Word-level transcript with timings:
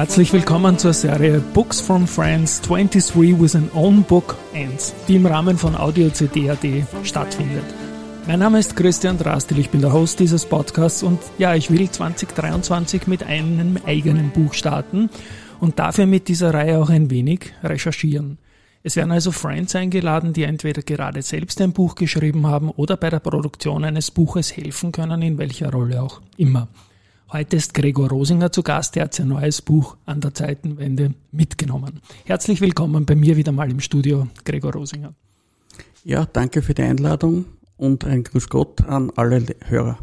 Herzlich 0.00 0.32
willkommen 0.32 0.78
zur 0.78 0.94
Serie 0.94 1.40
Books 1.52 1.78
from 1.78 2.06
Friends 2.06 2.62
23 2.62 3.38
with 3.38 3.54
an 3.54 3.70
Own 3.74 4.02
Book 4.02 4.34
Ends, 4.54 4.94
die 5.06 5.16
im 5.16 5.26
Rahmen 5.26 5.58
von 5.58 5.76
Audio 5.76 6.08
CD.at 6.08 6.64
stattfindet. 7.04 7.66
Mein 8.26 8.38
Name 8.38 8.60
ist 8.60 8.74
Christian 8.76 9.18
Drastil, 9.18 9.58
ich 9.58 9.68
bin 9.68 9.82
der 9.82 9.92
Host 9.92 10.18
dieses 10.18 10.46
Podcasts 10.46 11.02
und 11.02 11.20
ja, 11.36 11.54
ich 11.54 11.70
will 11.70 11.90
2023 11.90 13.08
mit 13.08 13.24
einem 13.24 13.76
eigenen 13.84 14.30
Buch 14.30 14.54
starten 14.54 15.10
und 15.60 15.78
dafür 15.78 16.06
mit 16.06 16.28
dieser 16.28 16.54
Reihe 16.54 16.78
auch 16.78 16.88
ein 16.88 17.10
wenig 17.10 17.52
recherchieren. 17.62 18.38
Es 18.82 18.96
werden 18.96 19.12
also 19.12 19.32
Friends 19.32 19.76
eingeladen, 19.76 20.32
die 20.32 20.44
entweder 20.44 20.80
gerade 20.80 21.20
selbst 21.20 21.60
ein 21.60 21.74
Buch 21.74 21.94
geschrieben 21.94 22.46
haben 22.46 22.70
oder 22.70 22.96
bei 22.96 23.10
der 23.10 23.20
Produktion 23.20 23.84
eines 23.84 24.10
Buches 24.10 24.56
helfen 24.56 24.92
können, 24.92 25.20
in 25.20 25.36
welcher 25.36 25.70
Rolle 25.70 26.00
auch 26.02 26.22
immer. 26.38 26.68
Heute 27.32 27.58
ist 27.58 27.74
Gregor 27.74 28.08
Rosinger 28.08 28.50
zu 28.50 28.64
Gast, 28.64 28.96
der 28.96 29.04
hat 29.04 29.14
sein 29.14 29.28
neues 29.28 29.62
Buch 29.62 29.96
an 30.04 30.20
der 30.20 30.34
Zeitenwende 30.34 31.14
mitgenommen. 31.30 32.00
Herzlich 32.24 32.60
willkommen 32.60 33.06
bei 33.06 33.14
mir 33.14 33.36
wieder 33.36 33.52
mal 33.52 33.70
im 33.70 33.78
Studio, 33.78 34.26
Gregor 34.44 34.72
Rosinger. 34.72 35.14
Ja, 36.02 36.26
danke 36.26 36.60
für 36.60 36.74
die 36.74 36.82
Einladung 36.82 37.44
und 37.76 38.04
ein 38.04 38.24
Grüß 38.24 38.48
Gott 38.48 38.80
an 38.80 39.12
alle 39.14 39.46
Hörer. 39.64 40.00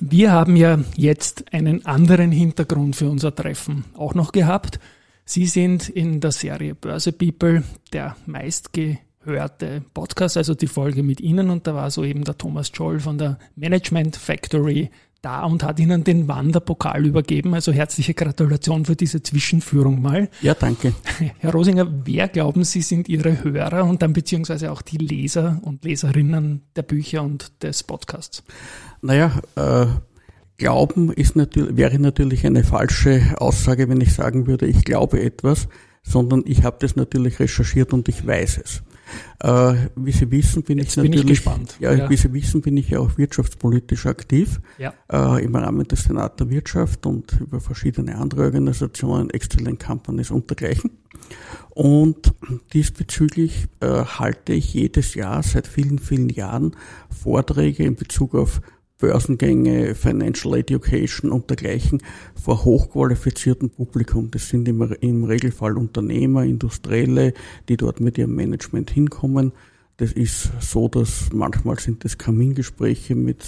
Wir 0.00 0.32
haben 0.32 0.56
ja 0.56 0.78
jetzt 0.96 1.52
einen 1.52 1.84
anderen 1.84 2.32
Hintergrund 2.32 2.96
für 2.96 3.10
unser 3.10 3.34
Treffen 3.34 3.84
auch 3.94 4.14
noch 4.14 4.32
gehabt. 4.32 4.80
Sie 5.26 5.44
sind 5.44 5.90
in 5.90 6.22
der 6.22 6.32
Serie 6.32 6.74
Börse 6.74 7.12
People 7.12 7.62
der 7.92 8.16
meistgehörte 8.24 9.82
Podcast, 9.92 10.38
also 10.38 10.54
die 10.54 10.66
Folge 10.66 11.02
mit 11.02 11.20
Ihnen 11.20 11.50
und 11.50 11.66
da 11.66 11.74
war 11.74 11.90
so 11.90 12.04
eben 12.04 12.24
der 12.24 12.38
Thomas 12.38 12.72
Scholl 12.74 13.00
von 13.00 13.18
der 13.18 13.38
Management 13.54 14.16
Factory 14.16 14.88
da 15.24 15.44
und 15.44 15.62
hat 15.62 15.80
Ihnen 15.80 16.04
den 16.04 16.28
Wanderpokal 16.28 17.06
übergeben. 17.06 17.54
Also 17.54 17.72
herzliche 17.72 18.14
Gratulation 18.14 18.84
für 18.84 18.96
diese 18.96 19.22
Zwischenführung 19.22 20.02
mal. 20.02 20.28
Ja, 20.42 20.54
danke. 20.54 20.92
Herr 21.38 21.52
Rosinger, 21.52 21.86
wer 22.04 22.28
glauben 22.28 22.64
Sie 22.64 22.82
sind 22.82 23.08
Ihre 23.08 23.42
Hörer 23.42 23.84
und 23.84 24.02
dann 24.02 24.12
beziehungsweise 24.12 24.70
auch 24.70 24.82
die 24.82 24.98
Leser 24.98 25.60
und 25.62 25.84
Leserinnen 25.84 26.62
der 26.76 26.82
Bücher 26.82 27.22
und 27.22 27.62
des 27.62 27.82
Podcasts? 27.82 28.42
Naja, 29.00 29.32
äh, 29.56 29.86
Glauben 30.56 31.12
ist 31.12 31.34
natürlich, 31.34 31.76
wäre 31.76 31.98
natürlich 31.98 32.46
eine 32.46 32.62
falsche 32.62 33.34
Aussage, 33.38 33.88
wenn 33.88 34.00
ich 34.00 34.14
sagen 34.14 34.46
würde, 34.46 34.66
ich 34.66 34.84
glaube 34.84 35.20
etwas, 35.20 35.66
sondern 36.04 36.44
ich 36.46 36.62
habe 36.62 36.76
das 36.78 36.94
natürlich 36.94 37.40
recherchiert 37.40 37.92
und 37.92 38.08
ich 38.08 38.24
weiß 38.24 38.60
es. 38.62 38.82
Äh, 39.40 39.74
wie 39.96 40.12
Sie 40.12 40.30
wissen, 40.30 40.62
bin 40.62 40.78
Jetzt 40.78 40.92
ich 40.92 40.96
natürlich, 40.96 41.20
bin 41.20 41.32
ich 41.32 41.38
gespannt. 41.38 41.76
Ja, 41.80 41.92
ja, 41.92 42.10
wie 42.10 42.16
Sie 42.16 42.32
wissen, 42.32 42.60
bin 42.60 42.76
ich 42.76 42.90
ja 42.90 43.00
auch 43.00 43.16
wirtschaftspolitisch 43.18 44.06
aktiv 44.06 44.60
ja. 44.78 44.94
äh, 45.12 45.44
im 45.44 45.54
Rahmen 45.54 45.86
des 45.86 46.04
Senat 46.04 46.40
der 46.40 46.50
Wirtschaft 46.50 47.06
und 47.06 47.40
über 47.40 47.60
verschiedene 47.60 48.16
andere 48.16 48.44
Organisationen, 48.44 49.30
Excellent 49.30 49.82
Companies 49.82 50.30
und 50.30 50.48
dergleichen. 50.48 50.90
Und 51.70 52.34
diesbezüglich 52.72 53.66
äh, 53.80 53.86
halte 53.86 54.52
ich 54.52 54.74
jedes 54.74 55.14
Jahr 55.14 55.42
seit 55.42 55.66
vielen, 55.66 55.98
vielen 55.98 56.28
Jahren 56.28 56.76
Vorträge 57.10 57.84
in 57.84 57.96
Bezug 57.96 58.34
auf 58.34 58.60
Börsengänge, 58.98 59.94
Financial 59.94 60.54
Education 60.54 61.32
und 61.32 61.50
dergleichen 61.50 62.02
vor 62.40 62.64
hochqualifiziertem 62.64 63.70
Publikum. 63.70 64.30
Das 64.30 64.48
sind 64.48 64.68
immer 64.68 64.90
im 65.02 65.24
Regelfall 65.24 65.76
Unternehmer, 65.76 66.44
Industrielle, 66.44 67.34
die 67.68 67.76
dort 67.76 68.00
mit 68.00 68.18
ihrem 68.18 68.34
Management 68.34 68.90
hinkommen. 68.90 69.52
Das 69.96 70.12
ist 70.12 70.52
so, 70.60 70.88
dass 70.88 71.32
manchmal 71.32 71.78
sind 71.78 72.04
das 72.04 72.18
Kamingespräche 72.18 73.14
mit 73.14 73.44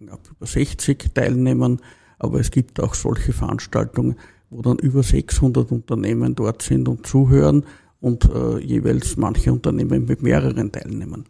über 0.00 0.46
60 0.46 1.14
Teilnehmern, 1.14 1.80
aber 2.18 2.40
es 2.40 2.50
gibt 2.50 2.80
auch 2.80 2.94
solche 2.94 3.32
Veranstaltungen, 3.32 4.16
wo 4.50 4.62
dann 4.62 4.78
über 4.78 5.02
600 5.02 5.70
Unternehmen 5.72 6.34
dort 6.34 6.62
sind 6.62 6.88
und 6.88 7.06
zuhören 7.06 7.64
und 8.00 8.28
äh, 8.32 8.58
jeweils 8.60 9.16
manche 9.16 9.52
Unternehmen 9.52 10.04
mit 10.04 10.22
mehreren 10.22 10.70
Teilnehmern. 10.70 11.24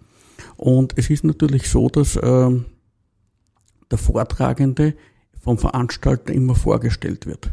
Und 0.56 0.94
es 0.96 1.10
ist 1.10 1.24
natürlich 1.24 1.68
so, 1.68 1.88
dass 1.88 2.16
äh, 2.16 2.50
der 3.90 3.98
Vortragende 3.98 4.94
vom 5.40 5.58
Veranstalter 5.58 6.32
immer 6.32 6.54
vorgestellt 6.54 7.26
wird. 7.26 7.50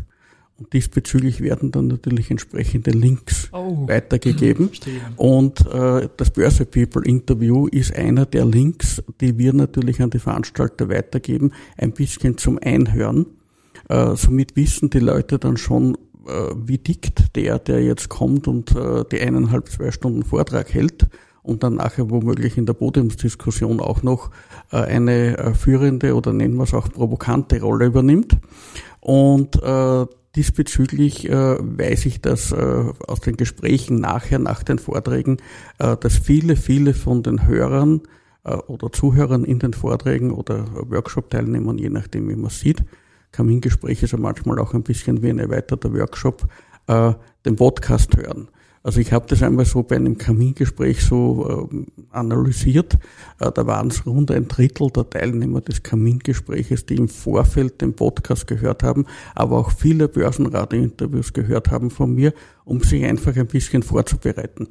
Und 0.57 0.71
diesbezüglich 0.73 1.41
werden 1.41 1.71
dann 1.71 1.87
natürlich 1.87 2.29
entsprechende 2.29 2.91
Links 2.91 3.49
oh. 3.51 3.87
weitergegeben. 3.87 4.69
Und 5.15 5.65
äh, 5.65 6.07
das 6.15 6.31
Börse 6.31 6.65
People 6.65 7.03
Interview 7.05 7.67
ist 7.67 7.95
einer 7.95 8.25
der 8.25 8.45
Links, 8.45 9.01
die 9.19 9.37
wir 9.37 9.53
natürlich 9.53 10.01
an 10.01 10.11
die 10.11 10.19
Veranstalter 10.19 10.89
weitergeben, 10.89 11.51
ein 11.77 11.91
bisschen 11.91 12.37
zum 12.37 12.59
Einhören. 12.61 13.25
Äh, 13.89 14.15
somit 14.15 14.55
wissen 14.55 14.89
die 14.89 14.99
Leute 14.99 15.39
dann 15.39 15.57
schon, 15.57 15.95
äh, 16.27 16.53
wie 16.55 16.77
dickt 16.77 17.35
der, 17.35 17.57
der 17.57 17.83
jetzt 17.83 18.09
kommt 18.09 18.47
und 18.47 18.75
äh, 18.75 19.03
die 19.11 19.21
eineinhalb, 19.21 19.69
zwei 19.69 19.91
Stunden 19.91 20.23
Vortrag 20.23 20.73
hält 20.73 21.07
und 21.43 21.61
dann 21.61 21.75
nachher 21.75 22.09
womöglich 22.09 22.57
in 22.57 22.65
der 22.65 22.73
Podiumsdiskussion 22.73 23.79
auch 23.79 24.01
noch 24.01 24.31
äh, 24.71 24.77
eine 24.77 25.37
äh, 25.37 25.53
führende 25.53 26.15
oder 26.15 26.33
nennen 26.33 26.55
wir 26.55 26.63
es 26.63 26.73
auch 26.73 26.89
provokante 26.89 27.61
Rolle 27.61 27.85
übernimmt. 27.85 28.37
Und 29.01 29.61
äh, 29.61 30.05
diesbezüglich 30.35 31.29
weiß 31.29 32.07
ich 32.07 32.19
das 32.19 32.51
aus 32.51 33.19
den 33.19 33.37
Gesprächen 33.37 33.99
nachher, 33.99 34.39
nach 34.39 34.63
den 34.63 34.79
Vorträgen, 34.79 35.37
dass 35.77 36.17
viele, 36.17 36.55
viele 36.55 36.95
von 36.95 37.21
den 37.21 37.45
Hörern 37.45 38.01
oder 38.65 38.91
Zuhörern 38.91 39.43
in 39.43 39.59
den 39.59 39.73
Vorträgen 39.73 40.31
oder 40.31 40.65
Workshop-Teilnehmern, 40.89 41.77
je 41.77 41.91
nachdem 41.91 42.29
wie 42.29 42.35
man 42.35 42.49
sieht, 42.49 42.83
Kamingespräch 43.31 44.01
ist 44.01 44.13
ja 44.13 44.17
manchmal 44.17 44.57
auch 44.57 44.73
ein 44.73 44.81
bisschen 44.81 45.21
wie 45.21 45.29
ein 45.29 45.37
erweiterter 45.37 45.93
Workshop, 45.93 46.47
den 46.89 47.55
Podcast 47.55 48.17
hören. 48.17 48.47
Also 48.85 48.99
ich 48.99 49.13
habe 49.13 49.25
das 49.27 49.41
einmal 49.41 49.63
so 49.63 49.81
bei 49.81 49.95
einem 49.95 50.17
Kamingespräch 50.17 51.01
so 51.01 51.69
äh, 51.71 51.85
analysiert. 52.11 52.95
Äh, 53.39 53.49
da 53.53 53.65
waren 53.65 53.87
es 53.87 54.05
rund 54.05 54.29
ein 54.29 54.49
Drittel 54.49 54.89
der 54.91 55.09
Teilnehmer 55.09 55.61
des 55.61 55.83
Kamingespräches, 55.83 56.85
die 56.85 56.95
im 56.95 57.07
Vorfeld 57.07 57.79
den 57.81 57.95
Podcast 57.95 58.45
gehört 58.45 58.83
haben, 58.83 59.05
aber 59.35 59.57
auch 59.57 59.71
viele 59.71 60.09
Börsenradiointerviews 60.09 61.31
gehört 61.31 61.71
haben 61.71 61.91
von 61.91 62.13
mir, 62.13 62.33
um 62.65 62.81
sich 62.81 63.05
einfach 63.05 63.37
ein 63.37 63.47
bisschen 63.47 63.83
vorzubereiten. 63.83 64.67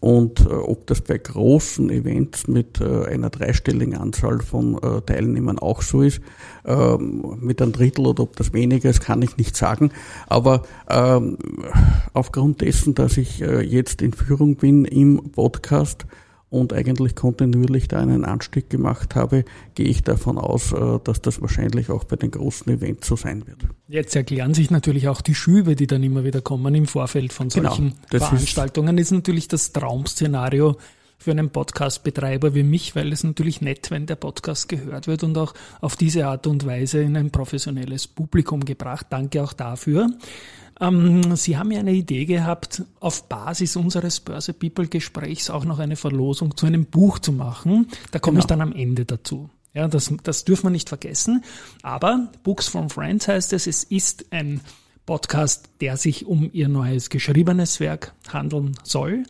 Und 0.00 0.40
äh, 0.40 0.48
ob 0.48 0.86
das 0.86 1.00
bei 1.00 1.18
großen 1.18 1.90
Events 1.90 2.48
mit 2.48 2.80
äh, 2.80 3.06
einer 3.06 3.30
dreistelligen 3.30 3.96
Anzahl 3.96 4.40
von 4.40 4.78
äh, 4.82 5.00
Teilnehmern 5.02 5.58
auch 5.58 5.82
so 5.82 6.02
ist, 6.02 6.20
ähm, 6.64 7.38
mit 7.40 7.60
einem 7.60 7.72
Drittel 7.72 8.06
oder 8.06 8.22
ob 8.22 8.36
das 8.36 8.52
weniger 8.52 8.90
ist, 8.90 9.00
kann 9.00 9.22
ich 9.22 9.36
nicht 9.36 9.56
sagen. 9.56 9.90
Aber 10.26 10.62
ähm, 10.88 11.38
aufgrund 12.12 12.60
dessen, 12.60 12.94
dass 12.94 13.16
ich 13.16 13.38
jetzt 13.38 14.02
in 14.02 14.12
Führung 14.12 14.56
bin 14.56 14.84
im 14.84 15.30
Podcast, 15.32 16.06
und 16.54 16.72
eigentlich 16.72 17.16
kontinuierlich 17.16 17.88
da 17.88 17.98
einen 17.98 18.24
Anstieg 18.24 18.70
gemacht 18.70 19.16
habe, 19.16 19.44
gehe 19.74 19.86
ich 19.86 20.02
davon 20.02 20.38
aus, 20.38 20.72
äh, 20.72 20.98
dass 21.02 21.20
das 21.20 21.40
wahrscheinlich 21.40 21.90
auch 21.90 22.04
bei 22.04 22.16
den 22.16 22.30
großen 22.30 22.72
Events 22.72 23.08
so 23.08 23.16
sein 23.16 23.46
wird. 23.46 23.66
Jetzt 23.88 24.14
erklären 24.14 24.54
sich 24.54 24.70
natürlich 24.70 25.08
auch 25.08 25.20
die 25.20 25.34
Schübe, 25.34 25.74
die 25.74 25.86
dann 25.86 26.02
immer 26.02 26.24
wieder 26.24 26.40
kommen 26.40 26.74
im 26.74 26.86
Vorfeld 26.86 27.32
von 27.32 27.48
genau, 27.48 27.70
solchen 27.70 27.94
genau, 28.08 28.24
Veranstaltungen. 28.24 28.98
Ist, 28.98 29.06
ist 29.06 29.12
natürlich 29.12 29.48
das 29.48 29.72
Traum-Szenario 29.72 30.76
für 31.18 31.30
einen 31.30 31.50
Podcast-Betreiber 31.50 32.54
wie 32.54 32.62
mich, 32.62 32.94
weil 32.96 33.12
es 33.12 33.24
natürlich 33.24 33.60
nett, 33.60 33.90
wenn 33.90 34.06
der 34.06 34.16
Podcast 34.16 34.68
gehört 34.68 35.06
wird 35.06 35.22
und 35.22 35.36
auch 35.38 35.54
auf 35.80 35.96
diese 35.96 36.26
Art 36.26 36.46
und 36.46 36.66
Weise 36.66 37.02
in 37.02 37.16
ein 37.16 37.30
professionelles 37.30 38.06
Publikum 38.06 38.64
gebracht. 38.64 39.06
Danke 39.10 39.42
auch 39.42 39.52
dafür. 39.52 40.08
Ähm, 40.80 41.36
Sie 41.36 41.56
haben 41.56 41.70
ja 41.70 41.80
eine 41.80 41.92
Idee 41.92 42.24
gehabt, 42.24 42.82
auf 43.00 43.28
Basis 43.28 43.76
unseres 43.76 44.20
Börse 44.20 44.52
People 44.52 44.86
Gesprächs 44.86 45.50
auch 45.50 45.64
noch 45.64 45.78
eine 45.78 45.96
Verlosung 45.96 46.56
zu 46.56 46.66
einem 46.66 46.86
Buch 46.86 47.18
zu 47.18 47.32
machen. 47.32 47.88
Da 48.10 48.18
komme 48.18 48.36
genau. 48.36 48.44
ich 48.44 48.46
dann 48.46 48.60
am 48.60 48.72
Ende 48.72 49.04
dazu. 49.04 49.48
Ja, 49.72 49.88
das, 49.88 50.12
das 50.22 50.44
dürfen 50.44 50.66
wir 50.66 50.70
nicht 50.70 50.88
vergessen. 50.88 51.44
Aber 51.82 52.28
Books 52.42 52.68
from 52.68 52.90
Friends 52.90 53.28
heißt 53.28 53.52
es, 53.52 53.66
es 53.66 53.84
ist 53.84 54.26
ein 54.30 54.60
Podcast, 55.06 55.68
der 55.80 55.96
sich 55.96 56.26
um 56.26 56.48
ihr 56.52 56.68
neues 56.68 57.10
geschriebenes 57.10 57.80
Werk 57.80 58.14
handeln 58.32 58.76
soll. 58.84 59.24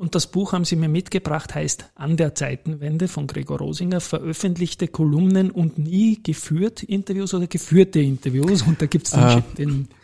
Und 0.00 0.14
das 0.14 0.28
Buch 0.28 0.54
haben 0.54 0.64
Sie 0.64 0.76
mir 0.76 0.88
mitgebracht, 0.88 1.54
heißt 1.54 1.90
An 1.94 2.16
der 2.16 2.34
Zeitenwende 2.34 3.06
von 3.06 3.26
Gregor 3.26 3.58
Rosinger, 3.58 4.00
veröffentlichte 4.00 4.88
Kolumnen 4.88 5.50
und 5.50 5.76
nie 5.76 6.18
geführt 6.22 6.82
Interviews 6.82 7.34
oder 7.34 7.46
geführte 7.46 8.00
Interviews. 8.00 8.62
Und 8.62 8.80
da 8.80 8.86
gibt 8.86 9.08
es 9.08 9.12
äh, 9.12 9.42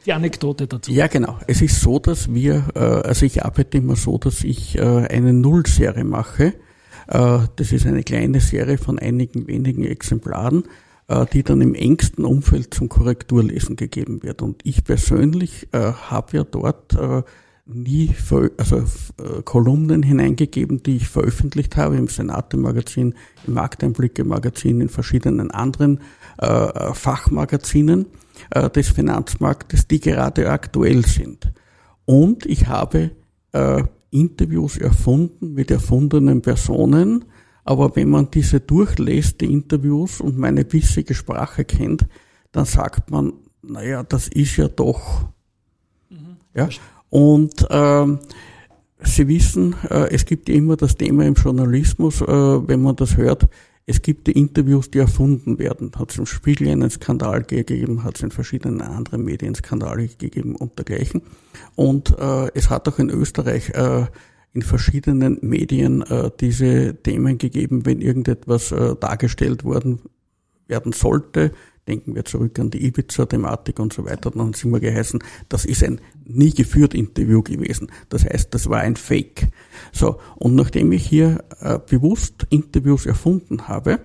die 0.05 0.13
Anekdote 0.13 0.67
dazu. 0.67 0.93
Ja, 0.93 1.07
genau. 1.07 1.39
Es 1.47 1.63
ist 1.63 1.81
so, 1.81 1.99
dass 1.99 2.31
wir, 2.31 2.67
äh, 2.75 2.79
also 2.79 3.25
ich 3.25 3.43
arbeite 3.43 3.79
immer 3.79 3.97
so, 3.97 4.19
dass 4.19 4.45
ich 4.45 4.77
äh, 4.77 4.83
eine 4.83 5.33
Nullserie 5.33 6.05
mache. 6.05 6.53
Äh, 7.09 7.39
das 7.57 7.73
ist 7.73 7.87
eine 7.87 8.03
kleine 8.03 8.41
Serie 8.41 8.77
von 8.77 8.99
einigen 8.99 9.47
wenigen 9.47 9.85
Exemplaren 9.85 10.65
die 11.33 11.45
dann 11.45 11.61
im 11.61 11.77
engsten 11.77 12.25
Umfeld 12.25 12.75
zum 12.75 12.89
Korrekturlesen 12.89 13.77
gegeben 13.77 14.25
wird. 14.25 14.43
Und 14.43 14.63
ich 14.65 14.83
persönlich 14.83 15.69
habe 15.73 16.37
ja 16.37 16.43
dort 16.43 16.97
nie 17.67 18.15
also 18.57 18.77
äh, 18.79 19.43
Kolumnen 19.45 20.03
hineingegeben, 20.03 20.83
die 20.83 20.97
ich 20.97 21.09
veröffentlicht 21.09 21.77
habe 21.77 21.97
im 21.97 22.09
Senate-Magazin, 22.09 23.15
im 23.47 23.55
Markteinblicke-Magazin, 23.55 24.81
in 24.81 24.89
verschiedenen 24.89 25.51
anderen 25.51 26.01
äh, 26.39 26.95
Fachmagazinen 26.95 28.07
äh, 28.51 28.71
des 28.71 28.91
Finanzmarktes, 28.91 29.89
die 29.89 30.01
gerade 30.01 30.51
aktuell 30.51 31.05
sind. 31.05 31.53
Und 32.05 32.47
ich 32.47 32.69
habe 32.69 33.11
äh, 33.53 33.83
Interviews 34.11 34.79
erfunden 34.79 35.55
mit 35.55 35.71
erfundenen 35.71 36.43
Personen, 36.43 37.25
aber 37.65 37.97
wenn 37.97 38.11
man 38.11 38.31
diese 38.31 38.61
durchlässt, 38.61 39.41
die 39.41 39.53
Interviews 39.53 40.21
und 40.21 40.39
meine 40.39 40.65
bissige 40.65 41.15
Sprache 41.15 41.65
kennt, 41.65 42.07
dann 42.53 42.65
sagt 42.65 43.11
man, 43.11 43.33
naja, 43.63 44.05
das 44.05 44.29
ist 44.29 44.57
ja 44.57 44.69
doch. 44.69 45.27
Mhm. 46.09 46.37
Ja? 46.55 46.69
Und 47.11 47.67
ähm, 47.71 48.19
Sie 49.01 49.29
wissen, 49.29 49.75
äh, 49.91 50.09
es 50.11 50.25
gibt 50.25 50.49
ja 50.49 50.55
immer 50.55 50.77
das 50.77 50.97
Thema 50.97 51.25
im 51.25 51.35
Journalismus, 51.35 52.21
äh, 52.23 52.27
wenn 52.27 52.83
man 52.83 52.97
das 52.97 53.17
hört, 53.17 53.49
es 53.89 54.03
gibt 54.03 54.27
die 54.27 54.33
Interviews, 54.33 54.91
die 54.91 54.99
erfunden 54.99 55.61
werden. 55.61 55.93
Hat 55.97 56.11
es 56.11 56.19
im 56.19 56.27
Spiegel 56.27 56.69
einen 56.69 56.91
Skandal 56.91 57.45
gegeben, 57.45 58.03
hat 58.03 58.17
es 58.17 58.23
in 58.23 58.33
verschiedenen 58.33 58.81
anderen 58.81 59.25
Medien 59.25 59.55
Skandale 59.55 60.09
gegeben 60.09 60.57
und 60.57 60.77
dergleichen. 60.77 61.23
Und 61.77 62.19
äh, 62.19 62.51
es 62.55 62.69
hat 62.69 62.89
auch 62.89 62.99
in 62.99 63.11
Österreich 63.11 63.71
äh, 63.71 64.07
in 64.55 64.63
verschiedenen 64.63 65.39
Medien 65.43 66.03
äh, 66.03 66.31
diese 66.41 66.97
Themen 66.97 67.39
gegeben, 67.39 67.87
wenn 67.87 68.01
irgendetwas 68.01 68.73
äh, 68.73 68.97
dargestellt 68.97 69.63
worden 69.63 70.01
werden 70.67 70.93
sollte, 70.93 71.53
Denken 71.87 72.17
wir 72.17 72.25
zurück 72.25 72.59
an 72.59 72.71
die 72.71 72.85
Ibiza-Thematik 72.85 73.79
und 73.79 73.93
so 73.93 74.05
weiter. 74.05 74.33
Dann 74.33 74.55
sind 74.55 74.73
wir 74.73 74.81
geheißen, 74.81 75.23
das 75.49 75.65
ist 75.65 75.85
ein 75.85 76.01
nie 76.25 76.51
geführt 76.51 76.95
Interview 76.95 77.43
gewesen. 77.43 77.93
Das 78.09 78.25
heißt, 78.25 78.53
das 78.55 78.69
war 78.69 78.81
ein 78.81 78.97
Fake. 78.97 79.49
So. 79.93 80.19
Und 80.35 80.57
nachdem 80.57 80.91
ich 80.91 81.07
hier 81.07 81.45
äh, 81.61 81.79
bewusst 81.79 82.47
Interviews 82.51 83.07
erfunden 83.07 83.69
habe, 83.69 84.01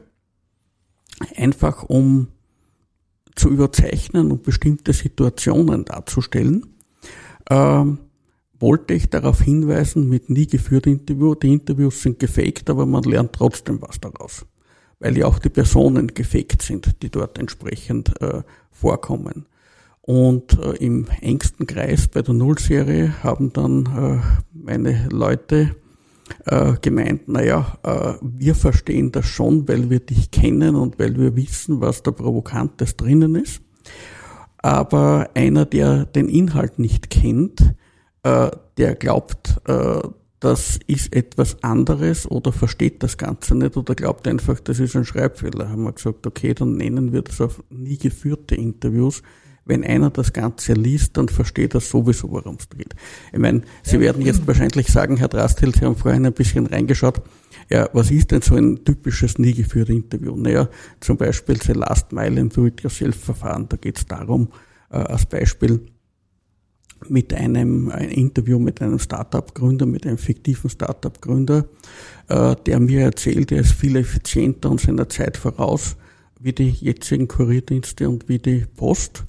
einfach 1.35 1.83
um 1.83 2.27
zu 3.35 3.49
überzeichnen 3.49 4.31
und 4.31 4.43
bestimmte 4.43 4.93
Situationen 4.93 5.85
darzustellen, 5.85 6.67
ähm, 7.49 7.97
wollte 8.59 8.93
ich 8.93 9.09
darauf 9.09 9.41
hinweisen, 9.41 10.07
mit 10.07 10.29
nie 10.29 10.45
geführt 10.45 10.85
Interview, 10.85 11.33
die 11.33 11.51
Interviews 11.51 12.03
sind 12.03 12.19
gefaked, 12.19 12.69
aber 12.69 12.85
man 12.85 13.03
lernt 13.03 13.33
trotzdem 13.33 13.81
was 13.81 13.99
daraus 13.99 14.45
weil 15.01 15.17
ja 15.17 15.25
auch 15.25 15.39
die 15.39 15.49
Personen 15.49 16.07
gefaked 16.13 16.61
sind, 16.61 17.01
die 17.01 17.09
dort 17.09 17.37
entsprechend 17.37 18.21
äh, 18.21 18.43
vorkommen. 18.71 19.47
Und 20.01 20.57
äh, 20.59 20.77
im 20.77 21.07
engsten 21.21 21.67
Kreis 21.67 22.07
bei 22.07 22.21
der 22.21 22.33
Nullserie 22.33 23.13
haben 23.23 23.51
dann 23.51 23.85
äh, 23.85 24.19
meine 24.53 25.07
Leute 25.09 25.75
äh, 26.45 26.73
gemeint, 26.81 27.27
naja, 27.27 27.77
äh, 27.83 28.13
wir 28.21 28.55
verstehen 28.55 29.11
das 29.11 29.25
schon, 29.25 29.67
weil 29.67 29.89
wir 29.89 29.99
dich 29.99 30.31
kennen 30.31 30.75
und 30.75 30.97
weil 30.97 31.17
wir 31.17 31.35
wissen, 31.35 31.81
was 31.81 32.03
da 32.03 32.11
Provokantes 32.11 32.95
drinnen 32.95 33.35
ist. 33.35 33.61
Aber 34.57 35.29
einer, 35.33 35.65
der 35.65 36.05
den 36.05 36.29
Inhalt 36.29 36.77
nicht 36.77 37.09
kennt, 37.09 37.73
äh, 38.23 38.51
der 38.77 38.95
glaubt, 38.95 39.59
äh, 39.67 40.01
das 40.41 40.79
ist 40.87 41.15
etwas 41.15 41.63
anderes 41.63 42.29
oder 42.29 42.51
versteht 42.51 43.03
das 43.03 43.17
Ganze 43.17 43.53
nicht 43.53 43.77
oder 43.77 43.93
glaubt 43.93 44.27
einfach, 44.27 44.59
das 44.59 44.79
ist 44.79 44.95
ein 44.95 45.05
Schreibfehler. 45.05 45.69
Haben 45.69 45.83
wir 45.83 45.93
gesagt, 45.93 46.25
okay, 46.25 46.55
dann 46.55 46.77
nennen 46.77 47.13
wir 47.13 47.21
das 47.21 47.39
auf 47.39 47.63
nie 47.69 47.97
geführte 47.97 48.55
Interviews. 48.55 49.21
Wenn 49.65 49.83
einer 49.83 50.09
das 50.09 50.33
Ganze 50.33 50.73
liest, 50.73 51.15
dann 51.15 51.29
versteht 51.29 51.75
er 51.75 51.79
sowieso, 51.79 52.31
worum 52.31 52.57
es 52.59 52.67
geht. 52.69 52.95
Ich 53.31 53.37
meine, 53.37 53.61
Sie 53.83 53.97
ja, 53.97 54.01
werden 54.01 54.25
jetzt 54.25 54.47
wahrscheinlich 54.47 54.87
sagen, 54.87 55.17
Herr 55.17 55.27
Drasthill, 55.27 55.75
Sie 55.75 55.85
haben 55.85 55.95
vorhin 55.95 56.25
ein 56.25 56.33
bisschen 56.33 56.65
reingeschaut. 56.65 57.21
Ja, 57.69 57.87
was 57.93 58.09
ist 58.09 58.31
denn 58.31 58.41
so 58.41 58.55
ein 58.55 58.83
typisches 58.83 59.37
nie 59.37 59.53
geführte 59.53 59.93
Interview? 59.93 60.35
Naja, 60.35 60.69
zum 61.01 61.17
Beispiel 61.17 61.61
The 61.61 61.73
Last 61.73 62.13
Mile 62.13 62.41
im 62.41 62.49
Do-it-yourself-Verfahren. 62.49 63.69
Da 63.69 63.77
geht 63.77 63.99
es 63.99 64.07
darum, 64.07 64.47
äh, 64.89 64.97
als 64.97 65.27
Beispiel, 65.27 65.81
mit 67.09 67.33
einem 67.33 67.89
ein 67.89 68.09
Interview 68.09 68.59
mit 68.59 68.81
einem 68.81 68.99
Startup-Gründer, 68.99 69.85
mit 69.85 70.05
einem 70.05 70.17
fiktiven 70.17 70.69
Startup-Gründer, 70.69 71.65
äh, 72.27 72.55
der 72.65 72.79
mir 72.79 73.01
erzählt, 73.01 73.51
er 73.51 73.61
ist 73.61 73.73
viel 73.73 73.95
effizienter 73.95 74.69
und 74.69 74.81
seiner 74.81 75.09
Zeit 75.09 75.37
voraus 75.37 75.95
wie 76.39 76.53
die 76.53 76.69
jetzigen 76.69 77.27
Kurierdienste 77.27 78.09
und 78.09 78.27
wie 78.27 78.39
die 78.39 78.65
Post. 78.75 79.25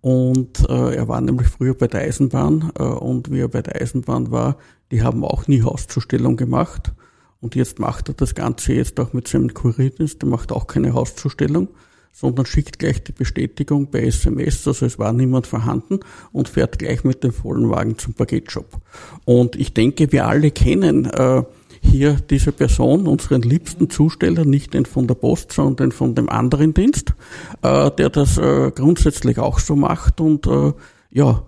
Und 0.00 0.68
äh, 0.68 0.94
er 0.94 1.08
war 1.08 1.20
nämlich 1.20 1.48
früher 1.48 1.74
bei 1.74 1.86
der 1.86 2.02
Eisenbahn 2.02 2.72
äh, 2.78 2.82
und 2.82 3.30
wie 3.30 3.40
er 3.40 3.48
bei 3.48 3.62
der 3.62 3.80
Eisenbahn 3.80 4.30
war, 4.30 4.56
die 4.90 5.02
haben 5.02 5.24
auch 5.24 5.48
nie 5.48 5.62
Hauszustellung 5.62 6.36
gemacht. 6.36 6.92
Und 7.40 7.54
jetzt 7.54 7.78
macht 7.78 8.08
er 8.08 8.14
das 8.14 8.34
Ganze 8.34 8.72
jetzt 8.72 8.98
auch 8.98 9.12
mit 9.12 9.28
seinem 9.28 9.52
Kurierdienst, 9.52 10.22
der 10.22 10.28
macht 10.28 10.52
auch 10.52 10.66
keine 10.66 10.94
Hauszustellung 10.94 11.68
sondern 12.18 12.46
schickt 12.46 12.78
gleich 12.78 13.04
die 13.04 13.12
Bestätigung 13.12 13.90
bei 13.90 14.00
SMS, 14.00 14.66
also 14.66 14.86
es 14.86 14.98
war 14.98 15.12
niemand 15.12 15.46
vorhanden 15.46 16.00
und 16.32 16.48
fährt 16.48 16.78
gleich 16.78 17.04
mit 17.04 17.22
dem 17.22 17.32
vollen 17.32 17.68
Wagen 17.68 17.98
zum 17.98 18.14
Paketshop. 18.14 18.78
Und 19.26 19.54
ich 19.54 19.74
denke, 19.74 20.10
wir 20.12 20.26
alle 20.26 20.50
kennen 20.50 21.04
äh, 21.04 21.42
hier 21.82 22.14
diese 22.14 22.52
Person, 22.52 23.06
unseren 23.06 23.42
liebsten 23.42 23.90
Zusteller, 23.90 24.46
nicht 24.46 24.72
den 24.72 24.86
von 24.86 25.06
der 25.06 25.14
Post, 25.14 25.52
sondern 25.52 25.76
den 25.76 25.92
von 25.92 26.14
dem 26.14 26.30
anderen 26.30 26.72
Dienst, 26.72 27.12
äh, 27.60 27.90
der 27.90 28.08
das 28.08 28.38
äh, 28.38 28.70
grundsätzlich 28.74 29.38
auch 29.38 29.58
so 29.58 29.76
macht 29.76 30.18
und 30.22 30.46
äh, 30.46 30.72
ja, 31.10 31.42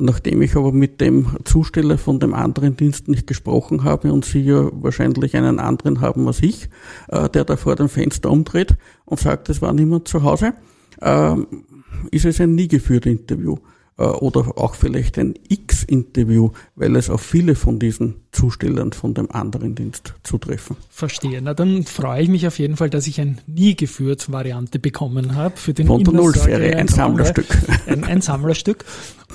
nachdem 0.00 0.42
ich 0.42 0.56
aber 0.56 0.72
mit 0.72 1.00
dem 1.00 1.28
Zusteller 1.44 1.96
von 1.96 2.18
dem 2.18 2.34
anderen 2.34 2.76
Dienst 2.76 3.06
nicht 3.08 3.26
gesprochen 3.26 3.84
habe 3.84 4.12
und 4.12 4.24
Sie 4.24 4.40
ja 4.40 4.68
wahrscheinlich 4.72 5.36
einen 5.36 5.60
anderen 5.60 6.00
haben 6.00 6.26
als 6.26 6.42
ich, 6.42 6.68
äh, 7.08 7.28
der 7.28 7.44
da 7.44 7.56
vor 7.56 7.76
dem 7.76 7.88
Fenster 7.88 8.30
umdreht 8.30 8.76
und 9.04 9.20
sagt, 9.20 9.48
es 9.48 9.62
war 9.62 9.72
niemand 9.72 10.08
zu 10.08 10.22
Hause, 10.24 10.54
ähm, 11.00 11.46
ist 12.10 12.24
es 12.24 12.40
ein 12.40 12.54
nie 12.54 12.68
geführtes 12.68 13.12
Interview 13.12 13.58
oder 14.04 14.58
auch 14.58 14.74
vielleicht 14.74 15.18
ein 15.18 15.34
X-Interview, 15.48 16.50
weil 16.74 16.96
es 16.96 17.10
auf 17.10 17.20
viele 17.20 17.54
von 17.54 17.78
diesen 17.78 18.22
Zustellern 18.32 18.92
von 18.92 19.14
dem 19.14 19.30
anderen 19.30 19.74
Dienst 19.74 20.14
zutreffen. 20.22 20.76
Verstehe. 20.88 21.40
Na, 21.42 21.54
dann 21.54 21.84
freue 21.84 22.22
ich 22.22 22.28
mich 22.28 22.46
auf 22.46 22.58
jeden 22.58 22.76
Fall, 22.76 22.90
dass 22.90 23.06
ich 23.06 23.20
ein 23.20 23.40
nie 23.46 23.76
geführt 23.76 24.32
Variante 24.32 24.78
bekommen 24.78 25.34
habe 25.34 25.56
für 25.56 25.74
den 25.74 25.86
Von 25.86 26.04
der 26.04 26.14
Nullserie, 26.14 26.76
ein 26.76 26.88
Sammlerstück. 26.88 27.46
Ein, 27.86 28.04
ein 28.04 28.20
Sammlerstück. 28.20 28.84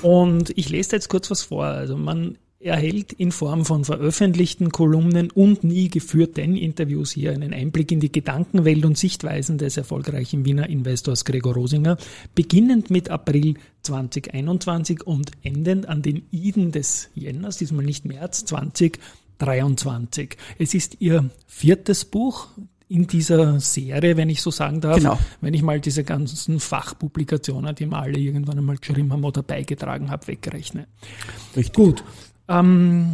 Und 0.02 0.56
ich 0.58 0.68
lese 0.68 0.90
da 0.90 0.96
jetzt 0.96 1.08
kurz 1.08 1.30
was 1.30 1.42
vor. 1.42 1.64
Also 1.64 1.96
man 1.96 2.36
erhält 2.60 3.12
in 3.12 3.32
Form 3.32 3.64
von 3.64 3.84
veröffentlichten 3.84 4.70
Kolumnen 4.72 5.30
und 5.30 5.62
nie 5.62 5.88
geführten 5.88 6.56
Interviews 6.56 7.10
hier 7.12 7.32
einen 7.32 7.52
Einblick 7.52 7.92
in 7.92 8.00
die 8.00 8.10
Gedankenwelt 8.10 8.84
und 8.84 8.96
Sichtweisen 8.96 9.58
des 9.58 9.76
erfolgreichen 9.76 10.44
Wiener 10.44 10.68
Investors 10.68 11.24
Gregor 11.24 11.54
Rosinger, 11.54 11.98
beginnend 12.34 12.90
mit 12.90 13.10
April 13.10 13.54
2021 13.82 15.06
und 15.06 15.30
endend 15.42 15.88
an 15.88 16.02
den 16.02 16.26
Iden 16.30 16.72
des 16.72 17.10
Jänners, 17.14 17.58
diesmal 17.58 17.84
nicht 17.84 18.04
März 18.04 18.44
2023. 18.46 20.36
Es 20.58 20.74
ist 20.74 20.96
ihr 21.00 21.30
viertes 21.46 22.04
Buch, 22.04 22.48
in 22.88 23.06
dieser 23.06 23.58
Serie, 23.58 24.16
wenn 24.16 24.30
ich 24.30 24.40
so 24.40 24.52
sagen 24.52 24.80
darf, 24.80 24.98
genau. 24.98 25.18
wenn 25.40 25.54
ich 25.54 25.62
mal 25.62 25.80
diese 25.80 26.04
ganzen 26.04 26.60
Fachpublikationen, 26.60 27.74
die 27.74 27.86
wir 27.86 27.98
alle 27.98 28.18
irgendwann 28.18 28.58
einmal 28.58 28.76
geschrieben 28.76 29.12
haben 29.12 29.24
oder 29.24 29.42
beigetragen 29.42 30.10
habe, 30.10 30.28
wegrechne. 30.28 30.86
Richtig. 31.56 31.74
Gut. 31.74 32.04
Ähm, 32.48 33.12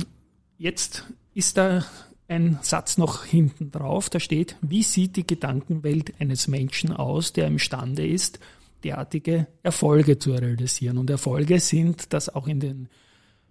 jetzt 0.59 1.05
ist 1.35 1.57
da 1.57 1.85
ein 2.29 2.59
Satz 2.63 2.99
noch 2.99 3.25
hinten 3.25 3.71
drauf, 3.71 4.09
da 4.09 4.21
steht, 4.21 4.57
wie 4.63 4.83
sieht 4.83 5.17
die 5.17 5.27
Gedankenwelt 5.27 6.15
eines 6.19 6.49
Menschen 6.49 6.93
aus, 6.93 7.33
der 7.33 7.47
imstande 7.47 8.07
ist, 8.07 8.41
derartige 8.85 9.47
Erfolge 9.63 10.19
zu 10.19 10.33
realisieren. 10.33 10.99
Und 10.99 11.11
Erfolge 11.11 11.61
sind, 11.61 12.13
dass 12.13 12.29
auch 12.29 12.49
in 12.49 12.61
den 12.61 12.89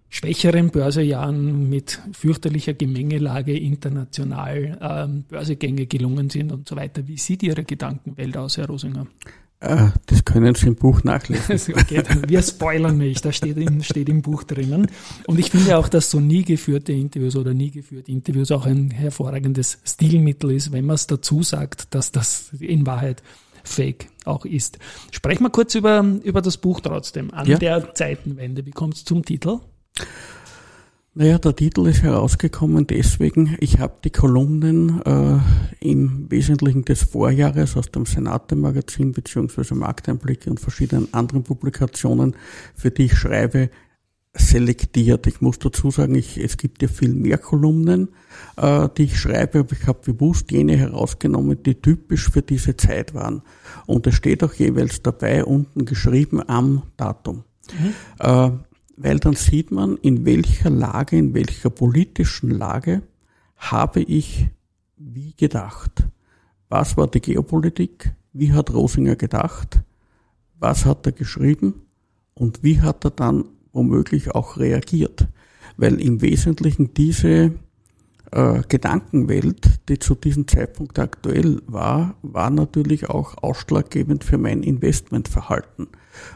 schwächeren 0.08 0.70
Börsejahren 0.70 1.70
mit 1.70 2.00
fürchterlicher 2.12 2.74
Gemengelage 2.74 3.56
international 3.56 4.78
ähm, 4.82 5.22
Börsegänge 5.22 5.86
gelungen 5.86 6.28
sind 6.28 6.52
und 6.52 6.68
so 6.68 6.76
weiter. 6.76 7.08
Wie 7.08 7.16
sieht 7.16 7.42
Ihre 7.42 7.64
Gedankenwelt 7.64 8.36
aus, 8.36 8.58
Herr 8.58 8.66
Rosinger? 8.66 9.06
Äh, 9.62 9.90
das 10.06 10.24
können 10.24 10.54
Sie 10.56 10.66
im 10.66 10.74
Buch 10.74 11.04
nachlesen. 11.04 11.74
okay, 11.76 12.02
wir 12.26 12.42
spoilern 12.42 12.98
nicht, 12.98 13.24
das 13.24 13.36
steht 13.36 13.56
im, 13.56 13.82
steht 13.82 14.08
im 14.08 14.20
Buch 14.20 14.42
drinnen. 14.42 14.88
Und 15.26 15.38
ich 15.38 15.50
finde 15.50 15.78
auch, 15.78 15.88
dass 15.88 16.10
so 16.10 16.18
nie 16.18 16.44
geführte 16.44 16.92
Interviews 16.92 17.36
oder 17.36 17.54
nie 17.54 17.70
geführte 17.70 18.10
Interviews 18.10 18.50
auch 18.50 18.66
ein 18.66 18.90
hervorragendes 18.90 19.78
Stilmittel 19.84 20.50
ist, 20.50 20.72
wenn 20.72 20.84
man 20.84 20.94
es 20.94 21.06
dazu 21.06 21.44
sagt, 21.44 21.94
dass 21.94 22.10
das 22.10 22.50
in 22.58 22.86
Wahrheit 22.86 23.22
Fake 23.62 24.08
auch 24.24 24.44
ist. 24.44 24.80
Sprechen 25.12 25.44
wir 25.44 25.50
kurz 25.50 25.76
über, 25.76 26.04
über 26.24 26.42
das 26.42 26.56
Buch 26.56 26.80
trotzdem. 26.80 27.32
An 27.32 27.46
ja. 27.46 27.56
der 27.56 27.94
Zeitenwende. 27.94 28.66
Wie 28.66 28.72
kommt 28.72 28.94
es 28.94 29.04
zum 29.04 29.24
Titel? 29.24 29.60
Naja, 31.14 31.38
der 31.38 31.54
Titel 31.54 31.86
ist 31.88 32.02
herausgekommen 32.02 32.86
deswegen, 32.86 33.54
ich 33.60 33.78
habe 33.78 33.96
die 34.02 34.08
Kolumnen 34.08 35.02
äh, 35.02 35.40
im 35.86 36.30
Wesentlichen 36.30 36.86
des 36.86 37.02
Vorjahres 37.02 37.76
aus 37.76 37.90
dem 37.90 38.06
Senate-Magazin 38.06 39.12
beziehungsweise 39.12 39.74
Markteinblicke 39.74 40.48
und 40.48 40.58
verschiedenen 40.58 41.12
anderen 41.12 41.42
Publikationen, 41.42 42.34
für 42.74 42.90
die 42.90 43.04
ich 43.04 43.14
schreibe, 43.14 43.68
selektiert. 44.32 45.26
Ich 45.26 45.42
muss 45.42 45.58
dazu 45.58 45.90
sagen, 45.90 46.14
ich, 46.14 46.38
es 46.38 46.56
gibt 46.56 46.80
ja 46.80 46.88
viel 46.88 47.12
mehr 47.12 47.36
Kolumnen, 47.36 48.08
äh, 48.56 48.88
die 48.96 49.04
ich 49.04 49.20
schreibe, 49.20 49.58
aber 49.58 49.72
ich 49.72 49.86
habe 49.86 50.12
bewusst 50.14 50.50
jene 50.50 50.78
herausgenommen, 50.78 51.62
die 51.62 51.74
typisch 51.74 52.30
für 52.30 52.40
diese 52.40 52.78
Zeit 52.78 53.12
waren. 53.12 53.42
Und 53.84 54.06
es 54.06 54.14
steht 54.14 54.42
auch 54.42 54.54
jeweils 54.54 55.02
dabei, 55.02 55.44
unten 55.44 55.84
geschrieben 55.84 56.42
am 56.48 56.84
Datum. 56.96 57.44
Mhm. 57.78 57.94
Äh, 58.18 58.50
weil 58.96 59.18
dann 59.18 59.34
sieht 59.34 59.70
man, 59.70 59.96
in 59.96 60.24
welcher 60.24 60.70
Lage, 60.70 61.16
in 61.16 61.34
welcher 61.34 61.70
politischen 61.70 62.50
Lage 62.50 63.02
habe 63.56 64.02
ich 64.02 64.48
wie 64.96 65.34
gedacht. 65.34 66.06
Was 66.68 66.96
war 66.96 67.06
die 67.06 67.20
Geopolitik? 67.20 68.12
Wie 68.32 68.52
hat 68.52 68.72
Rosinger 68.72 69.16
gedacht? 69.16 69.80
Was 70.58 70.86
hat 70.86 71.06
er 71.06 71.12
geschrieben? 71.12 71.82
Und 72.34 72.62
wie 72.62 72.80
hat 72.80 73.04
er 73.04 73.10
dann 73.10 73.44
womöglich 73.72 74.30
auch 74.34 74.58
reagiert? 74.58 75.28
Weil 75.76 76.00
im 76.00 76.20
Wesentlichen 76.22 76.94
diese 76.94 77.52
äh, 78.30 78.62
Gedankenwelt, 78.68 79.88
die 79.88 79.98
zu 79.98 80.14
diesem 80.14 80.48
Zeitpunkt 80.48 80.98
aktuell 80.98 81.60
war, 81.66 82.16
war 82.22 82.50
natürlich 82.50 83.08
auch 83.10 83.42
ausschlaggebend 83.42 84.24
für 84.24 84.38
mein 84.38 84.62
Investmentverhalten. 84.62 85.88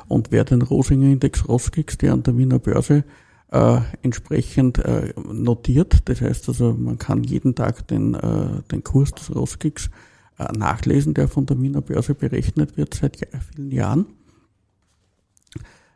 Und 0.08 0.30
wer 0.30 0.44
den 0.44 0.62
Rosinger 0.62 1.06
Index 1.12 1.48
Roskix, 1.48 1.98
der 1.98 2.12
an 2.12 2.22
der 2.22 2.36
Wiener 2.36 2.58
Börse 2.58 3.04
äh, 3.52 3.80
entsprechend 4.02 4.78
äh, 4.78 5.14
notiert, 5.16 6.08
das 6.08 6.20
heißt 6.20 6.48
also, 6.48 6.72
man 6.72 6.98
kann 6.98 7.22
jeden 7.22 7.54
Tag 7.54 7.86
den, 7.88 8.14
äh, 8.14 8.62
den 8.70 8.82
Kurs 8.82 9.12
des 9.12 9.34
Roskix 9.34 9.90
äh, 10.38 10.44
nachlesen, 10.56 11.14
der 11.14 11.28
von 11.28 11.46
der 11.46 11.60
Wiener 11.60 11.82
Börse 11.82 12.14
berechnet 12.14 12.76
wird 12.76 12.94
seit 12.94 13.18
vielen 13.52 13.70
Jahren, 13.70 14.06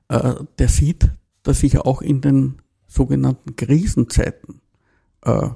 äh, 0.09 0.35
der 0.59 0.69
sieht, 0.69 1.11
dass 1.43 1.63
ich 1.63 1.79
auch 1.79 2.03
in 2.03 2.21
den 2.21 2.63
sogenannten 2.87 3.57
Krisenzeiten 3.57 4.61
äh, 5.23 5.49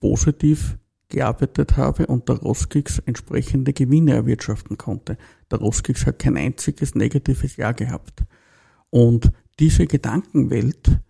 positiv 0.00 0.78
gearbeitet 1.08 1.76
habe 1.76 2.06
und 2.06 2.28
der 2.28 2.36
Roskix 2.36 2.98
entsprechende 3.00 3.72
Gewinne 3.72 4.12
erwirtschaften 4.12 4.76
konnte. 4.76 5.16
Der 5.50 5.58
Roskix 5.58 6.06
hat 6.06 6.18
kein 6.18 6.36
einziges 6.36 6.94
negatives 6.94 7.56
Jahr 7.56 7.74
gehabt. 7.74 8.24
Und 8.90 9.30
diese 9.58 9.86
Gedankenwelt, 9.86 11.00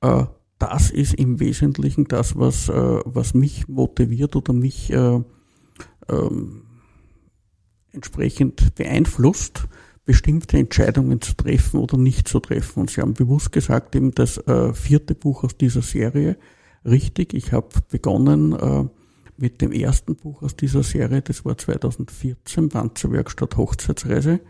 äh, 0.00 0.24
das 0.58 0.90
ist 0.90 1.14
im 1.14 1.40
Wesentlichen 1.40 2.04
das, 2.04 2.36
was, 2.36 2.68
äh, 2.68 3.00
was 3.04 3.34
mich 3.34 3.68
motiviert 3.68 4.36
oder 4.36 4.52
mich 4.52 4.92
äh, 4.92 5.20
ähm, 6.08 6.62
entsprechend 7.92 8.74
beeinflusst, 8.74 9.68
bestimmte 10.04 10.56
Entscheidungen 10.56 11.20
zu 11.20 11.34
treffen 11.34 11.80
oder 11.80 11.98
nicht 11.98 12.28
zu 12.28 12.40
treffen. 12.40 12.80
Und 12.80 12.90
Sie 12.90 13.00
haben 13.00 13.14
bewusst 13.14 13.52
gesagt, 13.52 13.94
eben 13.94 14.12
das 14.12 14.38
äh, 14.46 14.72
vierte 14.72 15.14
Buch 15.14 15.44
aus 15.44 15.56
dieser 15.56 15.82
Serie, 15.82 16.38
richtig, 16.84 17.34
ich 17.34 17.52
habe 17.52 17.68
begonnen 17.90 18.52
äh, 18.52 18.88
mit 19.38 19.60
dem 19.62 19.72
ersten 19.72 20.16
Buch 20.16 20.42
aus 20.42 20.56
dieser 20.56 20.82
Serie, 20.82 21.22
das 21.22 21.44
war 21.44 21.56
2014, 21.56 22.68
Panzerwerkstatt 22.68 23.56
Hochzeitsreise. 23.56 24.40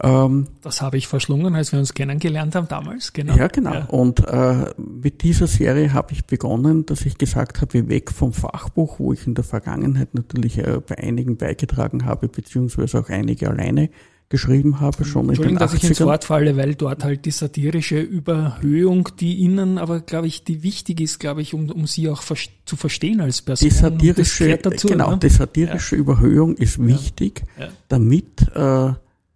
Ähm, 0.00 0.46
das 0.62 0.80
habe 0.80 0.96
ich 0.96 1.08
verschlungen, 1.08 1.54
als 1.54 1.72
wir 1.72 1.78
uns 1.78 1.94
kennengelernt 1.94 2.54
haben 2.54 2.68
damals, 2.68 3.12
genau. 3.12 3.34
Ja, 3.36 3.48
genau. 3.48 3.74
Ja. 3.74 3.84
Und 3.86 4.26
äh, 4.26 4.72
mit 4.78 5.22
dieser 5.22 5.46
Serie 5.46 5.92
habe 5.92 6.12
ich 6.12 6.26
begonnen, 6.26 6.86
dass 6.86 7.04
ich 7.06 7.18
gesagt 7.18 7.60
habe, 7.60 7.88
weg 7.88 8.12
vom 8.12 8.32
Fachbuch, 8.32 8.98
wo 8.98 9.12
ich 9.12 9.26
in 9.26 9.34
der 9.34 9.44
Vergangenheit 9.44 10.14
natürlich 10.14 10.58
äh, 10.58 10.80
bei 10.86 10.98
einigen 10.98 11.36
beigetragen 11.36 12.04
habe, 12.04 12.28
beziehungsweise 12.28 13.00
auch 13.00 13.08
einige 13.08 13.48
alleine 13.48 13.90
geschrieben 14.28 14.80
habe, 14.80 15.04
schon 15.04 15.28
in 15.28 15.34
den 15.34 15.56
80ern. 15.56 15.58
dass 15.58 15.74
ich 15.74 15.84
ins 15.84 16.00
Wort 16.00 16.24
falle, 16.24 16.56
weil 16.56 16.74
dort 16.74 17.04
halt 17.04 17.24
die 17.24 17.30
satirische 17.30 18.00
Überhöhung, 18.00 19.08
die 19.20 19.36
Ihnen 19.36 19.78
aber, 19.78 20.00
glaube 20.00 20.26
ich, 20.26 20.42
die 20.42 20.62
wichtig 20.62 21.00
ist, 21.00 21.20
glaube 21.20 21.42
ich, 21.42 21.54
um, 21.54 21.70
um 21.70 21.86
Sie 21.86 22.08
auch 22.08 22.22
zu 22.64 22.76
verstehen 22.76 23.20
als 23.20 23.42
Person. 23.42 23.68
Die 23.68 23.74
satirische, 23.74 24.58
dazu, 24.58 24.88
genau, 24.88 25.12
ne? 25.12 25.18
die 25.18 25.28
satirische 25.28 25.96
ja. 25.96 26.00
Überhöhung 26.00 26.56
ist 26.56 26.84
wichtig, 26.84 27.44
ja. 27.58 27.68
damit 27.88 28.42
äh, 28.54 28.92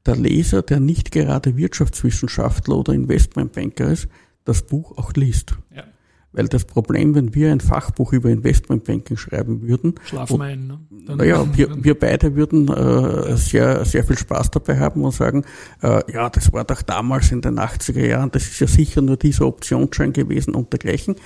der 0.06 0.16
Leser, 0.16 0.62
der 0.62 0.80
nicht 0.80 1.12
gerade 1.12 1.56
Wirtschaftswissenschaftler 1.56 2.76
oder 2.76 2.92
Investmentbanker 2.92 3.90
ist, 3.90 4.08
das 4.44 4.62
Buch 4.62 4.98
auch 4.98 5.12
liest. 5.12 5.54
Ja. 5.74 5.84
Weil 6.32 6.46
das 6.46 6.64
Problem, 6.64 7.14
wenn 7.14 7.34
wir 7.34 7.50
ein 7.50 7.60
Fachbuch 7.60 8.12
über 8.12 8.30
Investmentbanking 8.30 9.16
schreiben 9.16 9.62
würden, 9.62 9.94
schlafen 10.04 10.38
wir 10.38 10.44
ein. 10.44 10.66
Ne? 10.66 10.78
naja, 11.16 11.44
wir, 11.56 11.82
wir 11.82 11.98
beide 11.98 12.36
würden 12.36 12.68
äh, 12.68 13.36
sehr, 13.36 13.84
sehr 13.84 14.04
viel 14.04 14.16
Spaß 14.16 14.50
dabei 14.50 14.78
haben 14.78 15.02
und 15.02 15.12
sagen, 15.12 15.44
äh, 15.82 16.00
ja, 16.12 16.30
das 16.30 16.52
war 16.52 16.64
doch 16.64 16.82
damals 16.82 17.32
in 17.32 17.40
den 17.40 17.58
80er 17.58 18.06
Jahren, 18.06 18.30
das 18.30 18.44
ist 18.44 18.60
ja 18.60 18.66
sicher 18.66 19.00
nur 19.02 19.16
dieser 19.16 19.46
Optionsschein 19.46 20.12
gewesen 20.12 20.54
und 20.54 20.72
dergleichen. 20.72 21.16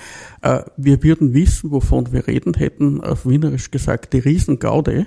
Äh, 0.42 0.62
wir 0.76 1.02
würden 1.02 1.34
wissen, 1.34 1.70
wovon 1.70 2.12
wir 2.12 2.26
reden, 2.26 2.54
hätten 2.54 3.02
auf 3.02 3.26
Wienerisch 3.26 3.70
gesagt, 3.70 4.12
die 4.14 4.20
Riesengaude 4.20 5.06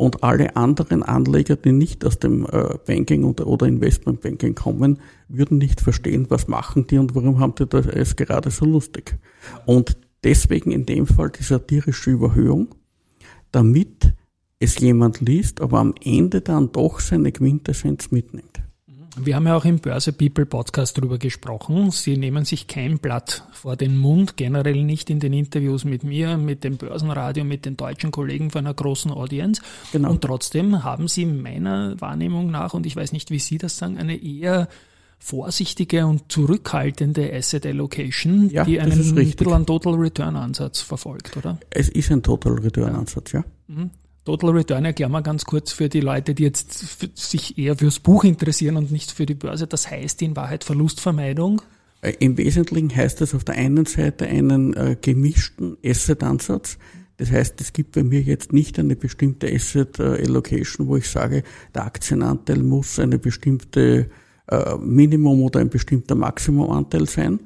und 0.00 0.24
alle 0.24 0.56
anderen 0.56 1.02
Anleger, 1.02 1.56
die 1.56 1.72
nicht 1.72 2.06
aus 2.06 2.18
dem 2.18 2.46
äh, 2.46 2.78
Banking 2.86 3.22
oder, 3.22 3.66
Investmentbanking 3.66 4.54
kommen, 4.54 4.98
würden 5.28 5.58
nicht 5.58 5.82
verstehen, 5.82 6.24
was 6.30 6.48
machen 6.48 6.86
die 6.86 6.96
und 6.96 7.14
warum 7.14 7.38
haben 7.38 7.54
die 7.54 7.66
das 7.66 8.16
gerade 8.16 8.50
so 8.50 8.64
lustig. 8.64 9.18
Und 9.66 9.98
deswegen 10.24 10.70
in 10.72 10.86
dem 10.86 11.06
Fall 11.06 11.28
die 11.28 11.42
satirische 11.42 12.12
Überhöhung, 12.12 12.74
damit 13.52 14.14
es 14.58 14.78
jemand 14.78 15.20
liest, 15.20 15.60
aber 15.60 15.80
am 15.80 15.92
Ende 16.02 16.40
dann 16.40 16.72
doch 16.72 17.00
seine 17.00 17.30
Quintessenz 17.30 18.10
mitnimmt. 18.10 18.62
Wir 19.22 19.36
haben 19.36 19.46
ja 19.46 19.56
auch 19.56 19.64
im 19.66 19.80
Börse 19.80 20.12
People 20.12 20.46
Podcast 20.46 20.96
darüber 20.96 21.18
gesprochen. 21.18 21.90
Sie 21.90 22.16
nehmen 22.16 22.44
sich 22.44 22.66
kein 22.68 22.98
Blatt 22.98 23.44
vor 23.52 23.76
den 23.76 23.96
Mund, 23.96 24.36
generell 24.36 24.82
nicht 24.82 25.10
in 25.10 25.20
den 25.20 25.32
Interviews 25.32 25.84
mit 25.84 26.04
mir, 26.04 26.38
mit 26.38 26.64
dem 26.64 26.78
Börsenradio, 26.78 27.44
mit 27.44 27.66
den 27.66 27.76
deutschen 27.76 28.12
Kollegen 28.12 28.50
von 28.50 28.66
einer 28.66 28.74
großen 28.74 29.10
Audience. 29.10 29.60
Genau. 29.92 30.10
Und 30.10 30.22
trotzdem 30.22 30.84
haben 30.84 31.06
Sie 31.06 31.26
meiner 31.26 32.00
Wahrnehmung 32.00 32.50
nach, 32.50 32.72
und 32.72 32.86
ich 32.86 32.96
weiß 32.96 33.12
nicht, 33.12 33.30
wie 33.30 33.38
Sie 33.38 33.58
das 33.58 33.76
sagen, 33.76 33.98
eine 33.98 34.16
eher 34.16 34.68
vorsichtige 35.18 36.06
und 36.06 36.32
zurückhaltende 36.32 37.30
Asset 37.34 37.66
Allocation, 37.66 38.48
ja, 38.48 38.64
die 38.64 38.80
einen 38.80 39.14
mittel 39.14 39.64
Total 39.66 39.94
Return 39.94 40.34
Ansatz 40.34 40.80
verfolgt, 40.80 41.36
oder? 41.36 41.58
Es 41.68 41.90
ist 41.90 42.10
ein 42.10 42.22
Total 42.22 42.54
Return 42.54 42.94
Ansatz, 42.94 43.32
ja. 43.32 43.40
ja. 43.40 43.74
Mhm. 43.74 43.90
Total 44.24 44.50
Return 44.50 44.84
erklären 44.84 45.12
wir 45.12 45.22
ganz 45.22 45.44
kurz 45.44 45.72
für 45.72 45.88
die 45.88 46.00
Leute, 46.00 46.34
die 46.34 46.42
jetzt 46.42 47.18
sich 47.18 47.56
eher 47.56 47.76
fürs 47.76 47.98
Buch 47.98 48.24
interessieren 48.24 48.76
und 48.76 48.92
nicht 48.92 49.12
für 49.12 49.24
die 49.24 49.34
Börse. 49.34 49.66
Das 49.66 49.90
heißt 49.90 50.20
in 50.22 50.36
Wahrheit 50.36 50.64
Verlustvermeidung. 50.64 51.62
Äh, 52.02 52.14
Im 52.18 52.36
Wesentlichen 52.36 52.94
heißt 52.94 53.20
das 53.20 53.34
auf 53.34 53.44
der 53.44 53.56
einen 53.56 53.86
Seite 53.86 54.26
einen 54.26 54.74
äh, 54.74 54.96
gemischten 55.00 55.76
Asset-Ansatz. 55.84 56.78
Das 57.16 57.30
heißt, 57.30 57.60
es 57.60 57.72
gibt 57.72 57.92
bei 57.92 58.02
mir 58.02 58.20
jetzt 58.20 58.52
nicht 58.52 58.78
eine 58.78 58.96
bestimmte 58.96 59.52
Asset 59.52 59.98
äh, 59.98 60.22
Allocation, 60.22 60.86
wo 60.86 60.96
ich 60.96 61.08
sage, 61.08 61.42
der 61.74 61.84
Aktienanteil 61.84 62.62
muss 62.62 62.98
eine 62.98 63.18
bestimmte 63.18 64.10
äh, 64.48 64.76
Minimum 64.76 65.42
oder 65.42 65.60
ein 65.60 65.70
bestimmter 65.70 66.14
Maximumanteil 66.14 67.06
sein, 67.06 67.40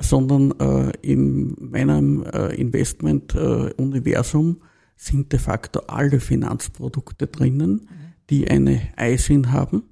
sondern 0.00 0.52
äh, 0.58 0.92
in 1.02 1.54
meinem 1.58 2.24
äh, 2.24 2.54
Investment-Universum 2.54 4.56
sind 5.00 5.32
de 5.32 5.38
facto 5.38 5.80
alle 5.86 6.20
Finanzprodukte 6.20 7.26
drinnen, 7.26 7.88
die 8.28 8.50
eine 8.50 8.82
ISIN 9.00 9.50
haben. 9.50 9.84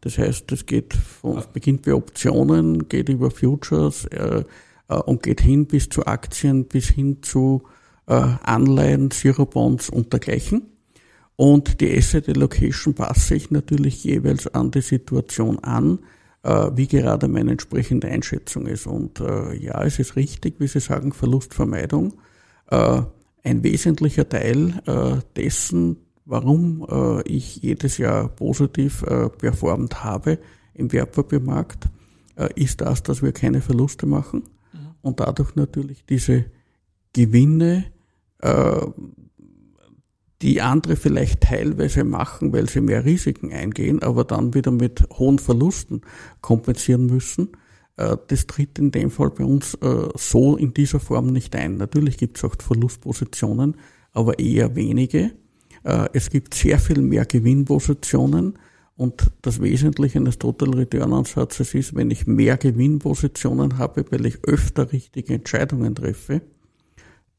Das 0.00 0.18
heißt, 0.18 0.50
es 0.50 0.66
geht 0.66 0.94
von, 0.94 1.42
beginnt 1.52 1.82
bei 1.82 1.94
Optionen, 1.94 2.88
geht 2.88 3.08
über 3.08 3.30
Futures 3.30 4.06
äh, 4.06 4.42
äh, 4.88 4.94
und 4.94 5.22
geht 5.22 5.40
hin 5.40 5.66
bis 5.66 5.88
zu 5.88 6.06
Aktien, 6.06 6.64
bis 6.64 6.88
hin 6.88 7.22
zu 7.22 7.62
äh, 8.06 8.14
Anleihen, 8.14 9.12
Zero 9.12 9.46
Bonds 9.46 9.90
und 9.90 10.12
dergleichen. 10.12 10.62
Und 11.36 11.80
die 11.80 11.96
Asset 11.96 12.28
Allocation 12.28 12.94
passe 12.94 13.36
ich 13.36 13.52
natürlich 13.52 14.02
jeweils 14.02 14.48
an 14.48 14.72
die 14.72 14.80
Situation 14.80 15.60
an, 15.60 16.00
äh, 16.42 16.70
wie 16.74 16.88
gerade 16.88 17.28
meine 17.28 17.52
entsprechende 17.52 18.08
Einschätzung 18.08 18.66
ist. 18.66 18.88
Und 18.88 19.20
äh, 19.20 19.54
ja, 19.54 19.84
es 19.84 20.00
ist 20.00 20.16
richtig, 20.16 20.56
wie 20.58 20.66
Sie 20.66 20.80
sagen, 20.80 21.12
Verlustvermeidung. 21.12 22.14
Ein 23.42 23.62
wesentlicher 23.62 24.28
Teil 24.28 24.82
äh, 24.86 25.20
dessen, 25.36 25.96
warum 26.24 26.86
äh, 26.88 27.22
ich 27.22 27.56
jedes 27.56 27.98
Jahr 27.98 28.28
positiv 28.28 29.02
äh, 29.02 29.28
performt 29.28 30.04
habe 30.04 30.38
im 30.74 30.92
Wertpapiermarkt, 30.92 31.88
ist 32.54 32.82
das, 32.82 33.02
dass 33.02 33.20
wir 33.20 33.32
keine 33.32 33.60
Verluste 33.60 34.06
machen 34.06 34.44
mhm. 34.72 34.78
und 35.02 35.18
dadurch 35.18 35.56
natürlich 35.56 36.04
diese 36.04 36.44
Gewinne, 37.12 37.86
die 40.40 40.60
andere 40.60 40.94
vielleicht 40.94 41.40
teilweise 41.40 42.04
machen, 42.04 42.52
weil 42.52 42.68
sie 42.68 42.80
mehr 42.80 43.04
Risiken 43.04 43.52
eingehen, 43.52 44.04
aber 44.04 44.22
dann 44.22 44.54
wieder 44.54 44.70
mit 44.70 45.04
hohen 45.18 45.40
Verlusten 45.40 46.02
kompensieren 46.40 47.06
müssen, 47.06 47.48
das 47.98 48.46
tritt 48.46 48.78
in 48.78 48.90
dem 48.90 49.10
Fall 49.10 49.30
bei 49.30 49.44
uns 49.44 49.74
äh, 49.74 50.08
so 50.16 50.56
in 50.56 50.72
dieser 50.72 51.00
Form 51.00 51.26
nicht 51.26 51.54
ein. 51.56 51.76
Natürlich 51.76 52.16
gibt 52.16 52.38
es 52.38 52.44
auch 52.44 52.54
Verlustpositionen, 52.58 53.76
aber 54.12 54.38
eher 54.38 54.74
wenige. 54.76 55.32
Äh, 55.84 56.08
es 56.12 56.30
gibt 56.30 56.54
sehr 56.54 56.78
viel 56.78 57.02
mehr 57.02 57.26
Gewinnpositionen 57.26 58.54
Und 58.98 59.30
das 59.42 59.62
Wesentliche 59.62 60.18
eines 60.18 60.38
Total 60.38 60.70
Return 60.70 61.12
Ansatzes 61.12 61.72
ist, 61.74 61.94
wenn 61.94 62.10
ich 62.10 62.26
mehr 62.26 62.56
Gewinnpositionen 62.56 63.78
habe, 63.78 64.04
weil 64.10 64.26
ich 64.26 64.42
öfter 64.42 64.92
richtige 64.92 65.34
Entscheidungen 65.34 65.94
treffe, 65.94 66.42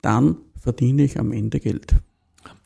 dann 0.01 0.37
verdiene 0.55 1.03
ich 1.03 1.19
am 1.19 1.33
Ende 1.33 1.59
Geld. 1.59 1.95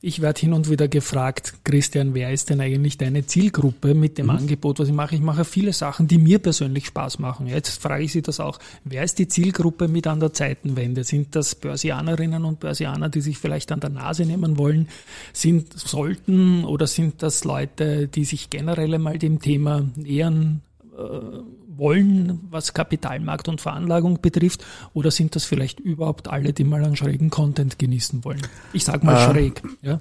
Ich 0.02 0.22
werde 0.22 0.42
hin 0.42 0.54
und 0.54 0.70
wieder 0.70 0.88
gefragt, 0.88 1.54
Christian, 1.64 2.14
wer 2.14 2.32
ist 2.32 2.50
denn 2.50 2.60
eigentlich 2.60 2.98
deine 2.98 3.26
Zielgruppe 3.26 3.94
mit 3.96 4.18
dem 4.18 4.26
mhm. 4.26 4.32
Angebot, 4.32 4.80
was 4.80 4.90
ich 4.90 4.94
mache? 4.94 5.16
Ich 5.16 5.22
mache 5.22 5.46
viele 5.46 5.72
Sachen, 5.72 6.08
die 6.08 6.18
mir 6.18 6.40
persönlich 6.40 6.88
Spaß 6.88 7.20
machen. 7.20 7.48
Jetzt 7.48 7.82
frage 7.82 8.04
ich 8.04 8.12
Sie 8.12 8.22
das 8.22 8.40
auch. 8.40 8.60
Wer 8.84 9.04
ist 9.04 9.18
die 9.18 9.30
Zielgruppe 9.30 9.88
mit 9.88 10.06
an 10.06 10.20
der 10.20 10.34
Zeitenwende? 10.34 11.06
Sind 11.06 11.36
das 11.36 11.56
Börsianerinnen 11.56 12.44
und 12.44 12.60
Börsianer, 12.60 13.10
die 13.10 13.22
sich 13.22 13.38
vielleicht 13.38 13.72
an 13.72 13.80
der 13.80 13.92
Nase 13.92 14.26
nehmen 14.26 14.58
wollen? 14.58 14.90
Sind, 15.32 15.72
sollten 15.80 16.66
oder 16.66 16.86
sind 16.86 17.24
das 17.24 17.46
Leute, 17.46 18.10
die 18.10 18.26
sich 18.26 18.50
generell 18.50 18.94
einmal 18.94 19.18
dem 19.18 19.40
Thema 19.40 19.86
nähern 19.96 20.62
äh, 20.98 21.40
wollen, 21.78 22.40
was 22.50 22.74
Kapitalmarkt 22.74 23.48
und 23.48 23.62
Veranlagung 23.62 24.22
betrifft? 24.22 24.66
Oder 24.94 25.12
sind 25.12 25.36
das 25.36 25.46
vielleicht 25.46 25.80
überhaupt 25.80 26.28
alle, 26.28 26.54
die 26.54 26.64
mal 26.64 26.84
einen 26.84 26.96
schrägen 26.96 27.30
Content 27.30 27.80
genießen 27.80 28.24
wollen? 28.24 28.42
Ich 28.74 28.84
sage 28.86 29.06
mal 29.06 29.18
äh, 29.18 29.32
schräg. 29.32 29.62
Ja? 29.82 30.00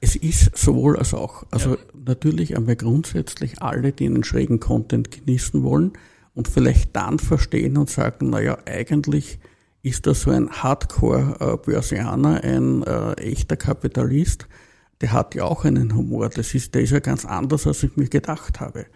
Es 0.00 0.16
ist 0.16 0.56
sowohl 0.56 0.98
als 0.98 1.14
auch. 1.14 1.44
Also 1.50 1.70
ja. 1.70 1.80
natürlich 2.04 2.56
einmal 2.56 2.76
grundsätzlich 2.76 3.62
alle, 3.62 3.92
die 3.92 4.06
einen 4.06 4.24
schrägen 4.24 4.60
Content 4.60 5.10
genießen 5.10 5.62
wollen 5.62 5.92
und 6.34 6.48
vielleicht 6.48 6.94
dann 6.94 7.18
verstehen 7.18 7.76
und 7.76 7.88
sagen, 7.88 8.30
naja, 8.30 8.58
eigentlich 8.66 9.38
ist 9.82 10.06
das 10.06 10.22
so 10.22 10.30
ein 10.30 10.50
Hardcore-Börsianer, 10.50 12.42
ein 12.42 12.82
äh, 12.82 13.12
echter 13.14 13.56
Kapitalist, 13.56 14.48
der 15.00 15.12
hat 15.12 15.34
ja 15.34 15.44
auch 15.44 15.64
einen 15.64 15.94
Humor. 15.94 16.30
Das 16.30 16.54
ist, 16.54 16.74
der 16.74 16.82
ist 16.82 16.90
ja 16.90 17.00
ganz 17.00 17.24
anders, 17.24 17.66
als 17.66 17.82
ich 17.82 17.96
mir 17.96 18.08
gedacht 18.08 18.60
habe. 18.60 18.86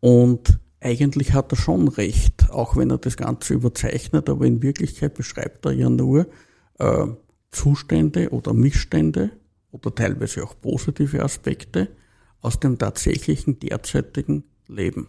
Und 0.00 0.60
eigentlich 0.80 1.32
hat 1.32 1.52
er 1.52 1.56
schon 1.56 1.88
recht, 1.88 2.50
auch 2.50 2.76
wenn 2.76 2.90
er 2.90 2.98
das 2.98 3.16
Ganze 3.16 3.54
überzeichnet, 3.54 4.28
aber 4.28 4.46
in 4.46 4.62
Wirklichkeit 4.62 5.14
beschreibt 5.14 5.66
er 5.66 5.72
ja 5.72 5.90
nur 5.90 6.26
äh, 6.78 7.06
Zustände 7.50 8.30
oder 8.30 8.52
Missstände 8.54 9.30
oder 9.72 9.94
teilweise 9.94 10.44
auch 10.44 10.54
positive 10.60 11.22
Aspekte 11.22 11.88
aus 12.40 12.60
dem 12.60 12.78
tatsächlichen 12.78 13.58
derzeitigen 13.58 14.44
Leben. 14.68 15.08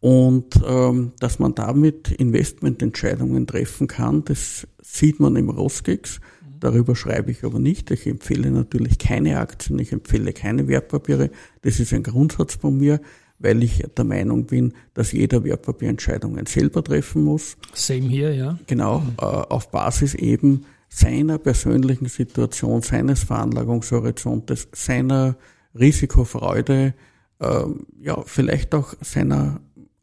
Und 0.00 0.60
ähm, 0.66 1.12
dass 1.20 1.38
man 1.38 1.54
damit 1.54 2.10
Investmententscheidungen 2.10 3.46
treffen 3.46 3.86
kann, 3.86 4.24
das 4.24 4.66
sieht 4.80 5.20
man 5.20 5.36
im 5.36 5.50
Rosgex. 5.50 6.20
Darüber 6.58 6.96
schreibe 6.96 7.30
ich 7.30 7.44
aber 7.44 7.58
nicht. 7.58 7.90
Ich 7.90 8.06
empfehle 8.06 8.50
natürlich 8.50 8.98
keine 8.98 9.38
Aktien, 9.38 9.78
ich 9.78 9.92
empfehle 9.92 10.32
keine 10.32 10.68
Wertpapiere. 10.68 11.30
Das 11.62 11.80
ist 11.80 11.92
ein 11.92 12.02
Grundsatz 12.02 12.54
von 12.54 12.78
mir 12.78 13.00
weil 13.40 13.62
ich 13.64 13.82
der 13.96 14.04
Meinung 14.04 14.46
bin, 14.46 14.74
dass 14.94 15.12
jeder 15.12 15.42
Wertpapierentscheidungen 15.42 16.46
selber 16.46 16.84
treffen 16.84 17.24
muss. 17.24 17.56
Same 17.72 18.06
hier, 18.06 18.34
ja. 18.34 18.58
Genau, 18.66 19.02
äh, 19.18 19.24
auf 19.24 19.70
Basis 19.70 20.14
eben 20.14 20.66
seiner 20.88 21.38
persönlichen 21.38 22.06
Situation, 22.06 22.82
seines 22.82 23.24
Veranlagungshorizontes, 23.24 24.68
seiner 24.72 25.36
Risikofreude, 25.74 26.94
äh, 27.38 27.64
ja, 28.00 28.22
vielleicht 28.26 28.74
auch 28.74 28.94
seiner 29.00 29.60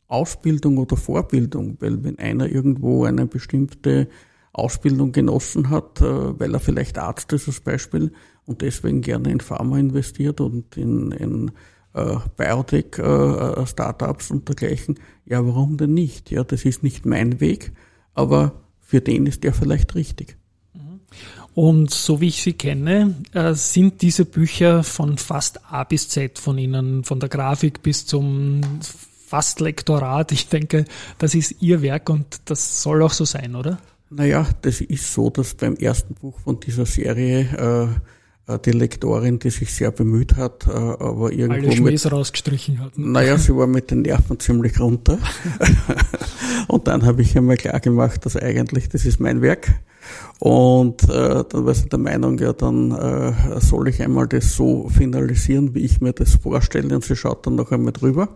Ausbildung 0.07 0.77
oder 0.77 0.97
Vorbildung, 0.97 1.77
weil 1.79 2.03
wenn 2.03 2.17
einer 2.17 2.47
irgendwo 2.49 3.03
eine 3.03 3.27
bestimmte 3.27 4.07
Ausbildung 4.53 5.11
genossen 5.11 5.69
hat, 5.69 6.01
äh, 6.01 6.39
weil 6.39 6.53
er 6.53 6.59
vielleicht 6.59 6.97
Arzt 6.97 7.31
ist 7.33 7.47
als 7.47 7.59
Beispiel 7.59 8.13
und 8.45 8.61
deswegen 8.61 9.01
gerne 9.01 9.31
in 9.31 9.41
Pharma 9.41 9.77
investiert 9.77 10.41
und 10.41 10.77
in, 10.77 11.11
in 11.11 11.51
äh, 11.97 12.17
Biotech-Startups 12.37 14.29
äh, 14.29 14.33
und 14.33 14.47
dergleichen. 14.47 14.99
Ja, 15.25 15.45
warum 15.45 15.77
denn 15.77 15.93
nicht? 15.93 16.31
Ja, 16.31 16.43
das 16.43 16.65
ist 16.65 16.83
nicht 16.83 17.05
mein 17.05 17.39
Weg, 17.39 17.71
aber 18.13 18.53
für 18.79 19.01
den 19.01 19.25
ist 19.25 19.43
der 19.43 19.53
vielleicht 19.53 19.95
richtig. 19.95 20.37
Mhm. 20.73 21.01
Und 21.53 21.91
so 21.91 22.21
wie 22.21 22.27
ich 22.27 22.41
Sie 22.41 22.53
kenne, 22.53 23.15
äh, 23.33 23.53
sind 23.53 24.01
diese 24.01 24.25
Bücher 24.25 24.83
von 24.83 25.17
fast 25.17 25.71
A 25.71 25.83
bis 25.83 26.09
Z 26.09 26.39
von 26.39 26.57
Ihnen, 26.57 27.03
von 27.03 27.19
der 27.19 27.29
Grafik 27.29 27.81
bis 27.81 28.05
zum 28.05 28.61
fast 29.27 29.59
Lektorat. 29.59 30.31
Ich 30.31 30.47
denke, 30.47 30.85
das 31.17 31.35
ist 31.35 31.61
Ihr 31.61 31.81
Werk 31.81 32.09
und 32.09 32.41
das 32.45 32.81
soll 32.81 33.01
auch 33.01 33.11
so 33.13 33.25
sein, 33.25 33.55
oder? 33.55 33.79
Naja, 34.09 34.47
das 34.61 34.79
ist 34.79 35.13
so, 35.13 35.29
dass 35.29 35.53
beim 35.53 35.75
ersten 35.75 36.13
Buch 36.15 36.39
von 36.39 36.59
dieser 36.61 36.85
Serie 36.85 37.41
äh, 37.57 37.83
äh, 37.83 37.87
die 38.63 38.71
Lektorin, 38.71 39.39
die 39.39 39.49
sich 39.49 39.73
sehr 39.73 39.91
bemüht 39.91 40.37
hat, 40.37 40.67
äh, 40.67 40.71
aber 40.71 41.31
irgendwo. 41.31 41.67
Alle 41.67 41.75
Schmähs 41.75 42.05
mit, 42.05 42.13
rausgestrichen 42.13 42.79
hat. 42.79 42.97
Ne? 42.97 43.07
Naja, 43.09 43.37
sie 43.37 43.55
war 43.55 43.67
mit 43.67 43.91
den 43.91 44.03
Nerven 44.03 44.39
ziemlich 44.39 44.79
runter. 44.79 45.17
und 46.67 46.87
dann 46.87 47.05
habe 47.05 47.21
ich 47.21 47.37
einmal 47.37 47.57
klar 47.57 47.79
gemacht, 47.79 48.25
dass 48.25 48.37
eigentlich 48.37 48.89
das 48.89 49.05
ist 49.05 49.19
mein 49.19 49.41
Werk. 49.41 49.79
Und 50.39 51.03
äh, 51.09 51.43
dann 51.49 51.65
war 51.65 51.73
sie 51.73 51.89
der 51.89 51.99
Meinung, 51.99 52.37
ja, 52.37 52.53
dann 52.53 52.91
äh, 52.91 53.59
soll 53.59 53.89
ich 53.89 54.01
einmal 54.01 54.27
das 54.27 54.55
so 54.55 54.87
finalisieren, 54.87 55.75
wie 55.75 55.83
ich 55.83 55.99
mir 55.99 56.13
das 56.13 56.35
vorstelle. 56.35 56.95
Und 56.95 57.03
sie 57.03 57.15
schaut 57.15 57.45
dann 57.45 57.55
noch 57.55 57.71
einmal 57.71 57.91
drüber. 57.91 58.29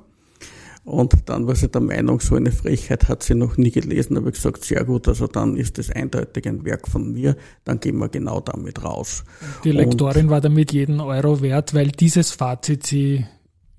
Und 0.83 1.29
dann 1.29 1.45
war 1.45 1.55
sie 1.55 1.69
der 1.69 1.81
Meinung, 1.81 2.19
so 2.19 2.35
eine 2.35 2.51
Frechheit 2.51 3.07
hat 3.07 3.21
sie 3.21 3.35
noch 3.35 3.55
nie 3.55 3.69
gelesen, 3.69 4.17
habe 4.17 4.29
ich 4.29 4.35
gesagt, 4.35 4.65
sehr 4.65 4.83
gut, 4.83 5.07
also 5.07 5.27
dann 5.27 5.55
ist 5.55 5.77
das 5.77 5.91
eindeutig 5.91 6.47
ein 6.47 6.65
Werk 6.65 6.87
von 6.87 7.13
mir, 7.13 7.35
dann 7.63 7.79
gehen 7.79 7.97
wir 7.99 8.09
genau 8.09 8.39
damit 8.39 8.83
raus. 8.83 9.23
Die 9.63 9.71
Lektorin 9.71 10.25
und, 10.25 10.31
war 10.31 10.41
damit 10.41 10.73
jeden 10.73 10.99
Euro 10.99 11.41
wert, 11.41 11.75
weil 11.75 11.89
dieses 11.89 12.31
Fazit 12.31 12.87
sie 12.87 13.25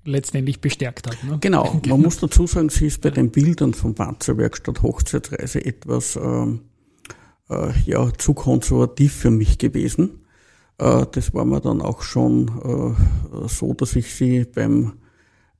letztendlich 0.05 0.61
bestärkt 0.61 1.07
hat. 1.07 1.21
Ne? 1.25 1.37
Genau, 1.41 1.81
man 1.87 2.01
muss 2.01 2.19
dazu 2.19 2.47
sagen, 2.47 2.69
sie 2.69 2.87
ist 2.87 3.01
bei 3.01 3.09
den 3.09 3.31
Bildern 3.31 3.73
von 3.73 3.95
Panzerwerkstatt 3.95 4.81
Hochzeitsreise 4.81 5.65
etwas 5.65 6.15
ähm, 6.15 6.61
äh, 7.49 7.71
ja, 7.85 8.11
zu 8.17 8.33
konservativ 8.33 9.13
für 9.13 9.31
mich 9.31 9.57
gewesen. 9.57 10.21
Äh, 10.77 11.05
das 11.11 11.33
war 11.33 11.45
mir 11.45 11.59
dann 11.59 11.81
auch 11.81 12.01
schon 12.01 12.47
äh, 12.47 13.47
so, 13.47 13.73
dass 13.73 13.95
ich 13.95 14.13
sie 14.13 14.45
beim 14.45 14.93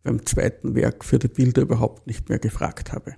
beim 0.04 0.26
zweiten 0.26 0.76
Werk 0.76 1.04
für 1.06 1.20
die 1.20 1.28
Bilder 1.28 1.62
überhaupt 1.64 2.08
nicht 2.08 2.30
mehr 2.30 2.40
gefragt 2.40 2.92
habe. 2.92 3.16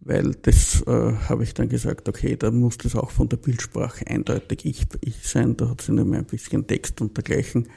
Weil 0.00 0.32
das 0.42 0.82
äh, 0.86 1.12
habe 1.28 1.44
ich 1.44 1.54
dann 1.54 1.68
gesagt, 1.68 2.08
okay, 2.08 2.36
da 2.36 2.50
muss 2.50 2.76
das 2.76 2.94
auch 2.94 3.10
von 3.10 3.28
der 3.28 3.38
Bildsprache 3.38 4.06
eindeutig 4.06 4.66
ich, 4.66 4.86
ich 5.00 5.26
sein, 5.26 5.56
da 5.56 5.70
hat 5.70 5.80
sie 5.80 5.92
mehr 5.92 6.18
ein 6.18 6.26
bisschen 6.26 6.66
Text 6.66 7.00
und 7.00 7.16
dergleichen. 7.16 7.68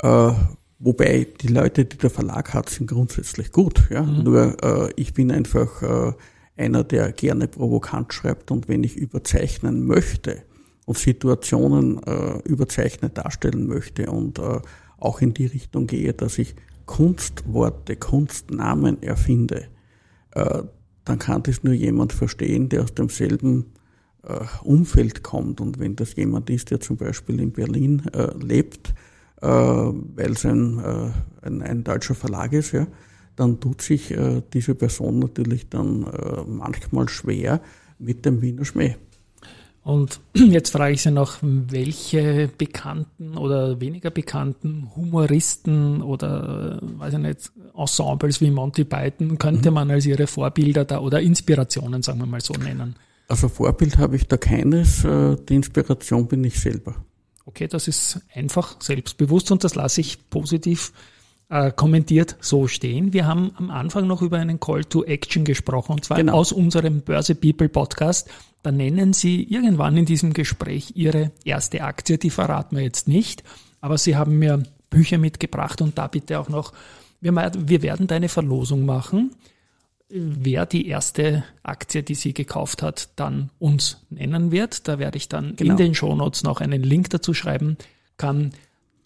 Äh, 0.00 0.32
wobei 0.78 1.26
die 1.40 1.48
Leute, 1.48 1.84
die 1.84 1.98
der 1.98 2.10
Verlag 2.10 2.54
hat, 2.54 2.70
sind 2.70 2.86
grundsätzlich 2.86 3.52
gut. 3.52 3.90
Ja? 3.90 4.02
Mhm. 4.02 4.22
Nur 4.22 4.56
äh, 4.62 4.92
ich 4.96 5.12
bin 5.12 5.30
einfach 5.30 5.82
äh, 5.82 6.12
einer, 6.56 6.84
der 6.84 7.12
gerne 7.12 7.48
provokant 7.48 8.14
schreibt 8.14 8.50
und 8.50 8.68
wenn 8.68 8.82
ich 8.82 8.96
überzeichnen 8.96 9.84
möchte 9.84 10.42
und 10.86 10.96
Situationen 10.96 12.02
äh, 12.04 12.38
überzeichnet 12.44 13.18
darstellen 13.18 13.66
möchte 13.66 14.10
und 14.10 14.38
äh, 14.38 14.60
auch 14.98 15.20
in 15.20 15.34
die 15.34 15.46
Richtung 15.46 15.86
gehe, 15.86 16.12
dass 16.12 16.38
ich 16.38 16.54
Kunstworte, 16.86 17.96
Kunstnamen 17.96 19.02
erfinde, 19.02 19.66
äh, 20.32 20.62
dann 21.04 21.18
kann 21.18 21.42
das 21.42 21.62
nur 21.62 21.74
jemand 21.74 22.12
verstehen, 22.12 22.68
der 22.68 22.82
aus 22.82 22.94
demselben 22.94 23.66
äh, 24.22 24.40
Umfeld 24.62 25.22
kommt. 25.22 25.60
Und 25.60 25.78
wenn 25.78 25.96
das 25.96 26.16
jemand 26.16 26.50
ist, 26.50 26.70
der 26.70 26.80
zum 26.80 26.96
Beispiel 26.96 27.40
in 27.40 27.52
Berlin 27.52 28.02
äh, 28.12 28.36
lebt, 28.38 28.94
weil 29.38 30.32
es 30.32 30.46
ein, 30.46 30.80
ein, 31.42 31.60
ein, 31.60 31.84
deutscher 31.84 32.14
Verlag 32.14 32.54
ist, 32.54 32.72
ja, 32.72 32.86
dann 33.36 33.60
tut 33.60 33.82
sich 33.82 34.12
diese 34.54 34.74
Person 34.74 35.18
natürlich 35.18 35.68
dann 35.68 36.06
manchmal 36.48 37.10
schwer 37.10 37.60
mit 37.98 38.24
dem 38.24 38.40
Wiener 38.40 38.64
Schmäh. 38.64 38.96
Und 39.86 40.18
jetzt 40.34 40.70
frage 40.70 40.94
ich 40.94 41.02
Sie 41.02 41.12
noch, 41.12 41.38
welche 41.42 42.48
bekannten 42.58 43.38
oder 43.38 43.80
weniger 43.80 44.10
bekannten 44.10 44.90
Humoristen 44.96 46.02
oder, 46.02 46.80
weiß 46.82 47.14
ich 47.14 47.20
nicht, 47.20 47.52
Ensembles 47.72 48.40
wie 48.40 48.50
Monty 48.50 48.82
Python 48.84 49.38
könnte 49.38 49.70
mhm. 49.70 49.74
man 49.76 49.90
als 49.92 50.04
Ihre 50.04 50.26
Vorbilder 50.26 50.84
da 50.84 50.98
oder 50.98 51.20
Inspirationen, 51.20 52.02
sagen 52.02 52.18
wir 52.18 52.26
mal 52.26 52.40
so, 52.40 52.54
nennen? 52.54 52.96
Also 53.28 53.48
Vorbild 53.48 53.96
habe 53.98 54.16
ich 54.16 54.26
da 54.26 54.36
keines, 54.36 55.04
äh, 55.04 55.36
die 55.48 55.54
Inspiration 55.54 56.26
bin 56.26 56.42
ich 56.42 56.58
selber. 56.58 56.96
Okay, 57.44 57.68
das 57.68 57.86
ist 57.86 58.20
einfach 58.34 58.80
selbstbewusst 58.80 59.52
und 59.52 59.62
das 59.62 59.76
lasse 59.76 60.00
ich 60.00 60.28
positiv 60.30 60.92
äh, 61.48 61.70
kommentiert 61.70 62.36
so 62.40 62.66
stehen. 62.66 63.12
Wir 63.12 63.26
haben 63.26 63.52
am 63.56 63.70
Anfang 63.70 64.06
noch 64.06 64.22
über 64.22 64.38
einen 64.38 64.60
Call 64.60 64.84
to 64.84 65.04
Action 65.04 65.44
gesprochen 65.44 65.92
und 65.92 66.04
zwar 66.04 66.16
genau. 66.16 66.34
aus 66.34 66.52
unserem 66.52 67.02
Börse 67.02 67.34
People 67.34 67.68
Podcast. 67.68 68.28
Da 68.62 68.72
nennen 68.72 69.12
Sie 69.12 69.44
irgendwann 69.44 69.96
in 69.96 70.06
diesem 70.06 70.32
Gespräch 70.32 70.92
Ihre 70.96 71.30
erste 71.44 71.82
Aktie, 71.82 72.18
die 72.18 72.30
verraten 72.30 72.76
wir 72.76 72.82
jetzt 72.82 73.06
nicht, 73.06 73.44
aber 73.80 73.96
Sie 73.96 74.16
haben 74.16 74.38
mir 74.38 74.62
Bücher 74.90 75.18
mitgebracht 75.18 75.80
und 75.80 75.98
da 75.98 76.08
bitte 76.08 76.40
auch 76.40 76.48
noch, 76.48 76.72
wir, 77.20 77.34
wir 77.34 77.82
werden 77.82 78.06
da 78.06 78.16
eine 78.16 78.28
Verlosung 78.28 78.84
machen. 78.84 79.32
Wer 80.08 80.66
die 80.66 80.86
erste 80.86 81.44
Aktie, 81.64 82.04
die 82.04 82.14
sie 82.14 82.32
gekauft 82.32 82.82
hat, 82.82 83.08
dann 83.16 83.50
uns 83.58 84.04
nennen 84.08 84.52
wird, 84.52 84.86
da 84.86 85.00
werde 85.00 85.16
ich 85.16 85.28
dann 85.28 85.56
genau. 85.56 85.72
in 85.72 85.76
den 85.76 85.94
Shownotes 85.94 86.44
noch 86.44 86.60
einen 86.60 86.82
Link 86.82 87.10
dazu 87.10 87.34
schreiben, 87.34 87.76
kann 88.16 88.52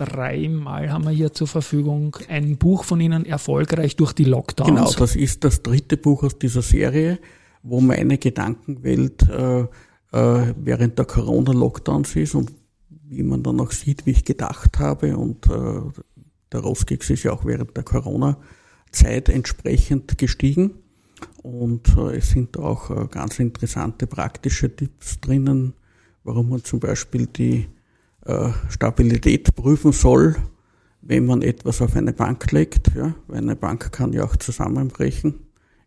dreimal 0.00 0.90
haben 0.90 1.04
wir 1.04 1.10
hier 1.10 1.32
zur 1.32 1.46
Verfügung 1.46 2.16
ein 2.28 2.56
Buch 2.56 2.84
von 2.84 3.00
Ihnen 3.00 3.26
erfolgreich 3.26 3.96
durch 3.96 4.12
die 4.12 4.24
Lockdowns. 4.24 4.68
Genau, 4.68 4.92
das 4.92 5.16
ist 5.16 5.44
das 5.44 5.62
dritte 5.62 5.96
Buch 5.96 6.22
aus 6.22 6.38
dieser 6.38 6.62
Serie, 6.62 7.18
wo 7.62 7.80
meine 7.80 8.18
Gedankenwelt 8.18 9.28
äh, 9.28 9.60
äh, 9.60 10.54
während 10.56 10.98
der 10.98 11.04
Corona-Lockdowns 11.04 12.16
ist 12.16 12.34
und 12.34 12.52
wie 12.88 13.22
man 13.22 13.42
dann 13.42 13.60
auch 13.60 13.72
sieht, 13.72 14.06
wie 14.06 14.12
ich 14.12 14.24
gedacht 14.24 14.78
habe. 14.78 15.16
Und 15.16 15.46
äh, 15.46 15.80
der 16.52 16.60
Roskix 16.60 17.10
ist 17.10 17.24
ja 17.24 17.32
auch 17.32 17.44
während 17.44 17.76
der 17.76 17.84
Corona-Zeit 17.84 19.28
entsprechend 19.28 20.16
gestiegen. 20.16 20.74
Und 21.42 21.96
äh, 21.96 22.16
es 22.16 22.30
sind 22.30 22.56
auch 22.56 22.90
äh, 22.90 23.06
ganz 23.10 23.38
interessante 23.38 24.06
praktische 24.06 24.74
Tipps 24.74 25.20
drinnen, 25.20 25.74
warum 26.24 26.50
man 26.50 26.64
zum 26.64 26.80
Beispiel 26.80 27.26
die 27.26 27.68
Stabilität 28.68 29.54
prüfen 29.54 29.92
soll, 29.92 30.36
wenn 31.02 31.26
man 31.26 31.42
etwas 31.42 31.80
auf 31.82 31.96
eine 31.96 32.12
Bank 32.12 32.52
legt. 32.52 32.94
Ja? 32.94 33.14
Weil 33.26 33.38
eine 33.38 33.56
Bank 33.56 33.92
kann 33.92 34.12
ja 34.12 34.24
auch 34.24 34.36
zusammenbrechen, 34.36 35.40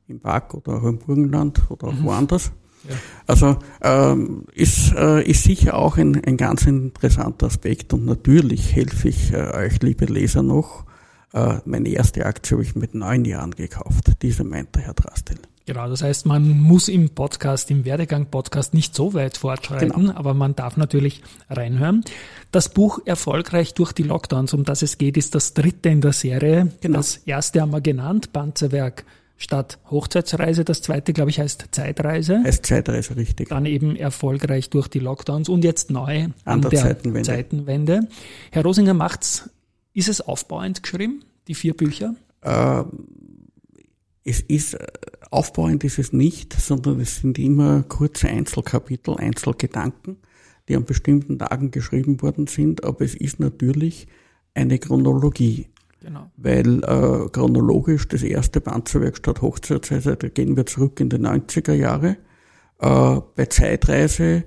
im 0.08 0.20
Park 0.20 0.54
oder 0.54 0.74
auch 0.74 0.84
im 0.84 0.98
Burgenland 0.98 1.62
oder 1.70 1.88
auch 1.88 1.94
mhm. 1.94 2.04
woanders. 2.04 2.52
Ja. 2.88 2.96
Also 3.28 3.58
ähm, 3.82 4.46
ist, 4.54 4.94
äh, 4.94 5.24
ist 5.24 5.44
sicher 5.44 5.78
auch 5.78 5.98
ein, 5.98 6.22
ein 6.26 6.38
ganz 6.38 6.66
interessanter 6.66 7.48
Aspekt 7.48 7.94
und 7.94 8.06
natürlich 8.06 8.76
helfe 8.76 9.08
ich 9.10 9.32
äh, 9.32 9.38
euch, 9.38 9.82
liebe 9.82 10.06
Leser, 10.06 10.44
noch. 10.44 10.86
Äh, 11.32 11.60
meine 11.66 11.90
erste 11.90 12.26
Aktie 12.26 12.56
habe 12.56 12.64
ich 12.64 12.76
mit 12.76 12.94
neun 12.94 13.26
Jahren 13.26 13.52
gekauft. 13.52 14.12
Diese 14.22 14.44
meinte 14.44 14.82
Herr 14.82 14.94
Drastel. 14.94 15.38
Genau, 15.66 15.88
das 15.88 16.04
heißt, 16.04 16.26
man 16.26 16.60
muss 16.60 16.90
im 16.90 17.12
Podcast, 17.12 17.72
im 17.72 17.86
Werdegang-Podcast 17.86 18.74
nicht 18.74 18.94
so 18.94 19.14
weit 19.14 19.38
fortschreiten, 19.38 20.08
genau. 20.08 20.14
aber 20.16 20.34
man 20.34 20.56
darf 20.56 20.76
natürlich 20.76 21.22
reinhören. 21.50 22.04
Das 22.52 22.68
Buch 22.68 23.00
Erfolgreich 23.06 23.74
durch 23.74 23.94
die 23.94 24.04
Lockdowns, 24.04 24.54
um 24.54 24.66
das 24.66 24.82
es 24.82 24.98
geht, 24.98 25.16
ist 25.16 25.36
das 25.36 25.54
dritte 25.54 25.88
in 25.88 26.02
der 26.02 26.12
Serie. 26.12 26.70
Genau. 26.82 26.98
Das 26.98 27.18
erste 27.18 27.62
haben 27.62 27.72
wir 27.72 27.80
genannt, 27.80 28.34
Panzerwerk 28.34 29.06
statt 29.38 29.80
Hochzeitsreise. 29.90 30.66
Das 30.66 30.82
zweite, 30.82 31.14
glaube 31.14 31.30
ich, 31.30 31.40
heißt 31.40 31.70
Zeitreise. 31.72 32.44
Heißt 32.44 32.66
Zeitreise, 32.66 33.16
richtig. 33.16 33.50
Dann 33.50 33.66
eben 33.66 33.96
erfolgreich 33.96 34.70
durch 34.70 34.90
die 34.90 35.00
Lockdowns 35.00 35.48
und 35.48 35.64
jetzt 35.64 35.92
neu 35.92 36.28
an, 36.44 36.62
der 36.62 36.72
Zeitenwende. 36.72 37.28
Zeitenwende. 37.28 38.08
Herr 38.52 38.64
Rosinger 38.64 38.94
macht's, 38.94 39.50
ist 39.94 40.10
es 40.10 40.20
aufbauend 40.20 40.84
geschrieben, 40.84 41.24
die 41.48 41.56
vier 41.56 41.74
Bücher? 41.74 42.16
Ähm, 42.42 43.08
es 44.24 44.40
ist, 44.40 44.76
äh, 44.76 44.88
aufbauend 45.32 45.84
ist 45.84 46.00
es 46.00 46.14
nicht, 46.14 46.54
sondern 46.54 47.00
es 47.00 47.18
sind 47.18 47.40
immer 47.40 47.84
kurze 47.84 48.28
Einzelkapitel, 48.28 49.16
Einzelgedanken, 49.16 50.18
die 50.68 50.76
an 50.76 50.86
bestimmten 50.86 51.40
Tagen 51.40 51.72
geschrieben 51.72 52.22
worden 52.22 52.48
sind, 52.48 52.84
aber 52.84 53.02
es 53.02 53.16
ist 53.16 53.40
natürlich 53.40 54.08
eine 54.54 54.80
Chronologie. 54.80 55.68
Genau. 56.02 56.30
Weil 56.36 56.84
äh, 56.84 57.30
chronologisch 57.30 58.08
das 58.10 58.24
erste 58.24 58.60
Panzerwerkstatt 58.60 59.42
Hochzeitsreise, 59.42 60.18
da 60.18 60.28
gehen 60.28 60.58
wir 60.58 60.66
zurück 60.66 61.00
in 61.00 61.10
die 61.10 61.18
90er 61.18 61.74
Jahre. 61.74 62.18
Äh, 62.80 63.22
bei 63.36 63.46
Zeitreise, 63.46 64.44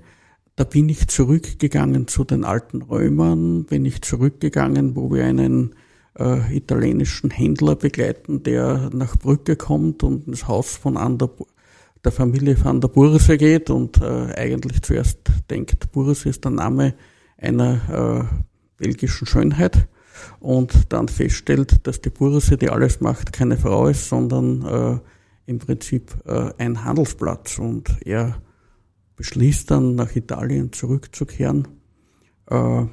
da 0.54 0.64
bin 0.64 0.88
ich 0.88 1.08
zurückgegangen 1.08 2.08
zu 2.08 2.24
den 2.24 2.44
alten 2.44 2.82
Römern, 2.82 3.64
bin 3.64 3.84
ich 3.86 4.02
zurückgegangen, 4.02 4.96
wo 4.96 5.10
wir 5.12 5.24
einen 5.24 5.74
äh, 6.18 6.56
italienischen 6.56 7.30
Händler 7.30 7.76
begleiten, 7.76 8.42
der 8.42 8.90
nach 8.92 9.16
Brücke 9.16 9.56
kommt 9.56 10.02
und 10.02 10.26
ins 10.26 10.48
Haus 10.48 10.76
von 10.76 10.96
Ander, 10.96 11.30
der 12.04 12.12
Familie 12.12 12.62
van 12.62 12.80
der 12.80 12.88
Burse 12.88 13.36
geht 13.36 13.68
und 13.70 14.00
äh, 14.00 14.32
eigentlich 14.34 14.82
zuerst 14.82 15.18
denkt, 15.50 15.90
Burse 15.92 16.28
ist 16.28 16.44
der 16.44 16.52
Name 16.52 16.94
einer 17.36 18.28
äh, 18.30 18.82
belgischen 18.82 19.26
Schönheit 19.26 19.88
und 20.40 20.92
dann 20.92 21.08
feststellt, 21.08 21.86
dass 21.86 22.00
die 22.00 22.10
Burse, 22.10 22.56
die 22.56 22.70
alles 22.70 23.00
macht, 23.00 23.32
keine 23.32 23.56
Frau 23.56 23.88
ist, 23.88 24.08
sondern 24.08 24.62
äh, 24.62 24.98
im 25.50 25.58
Prinzip 25.58 26.12
äh, 26.26 26.52
ein 26.58 26.84
Handelsplatz. 26.84 27.58
Und 27.58 27.96
er 28.04 28.40
beschließt 29.16 29.70
dann, 29.70 29.94
nach 29.94 30.14
Italien 30.14 30.72
zurückzukehren 30.72 31.68
äh, 32.50 32.84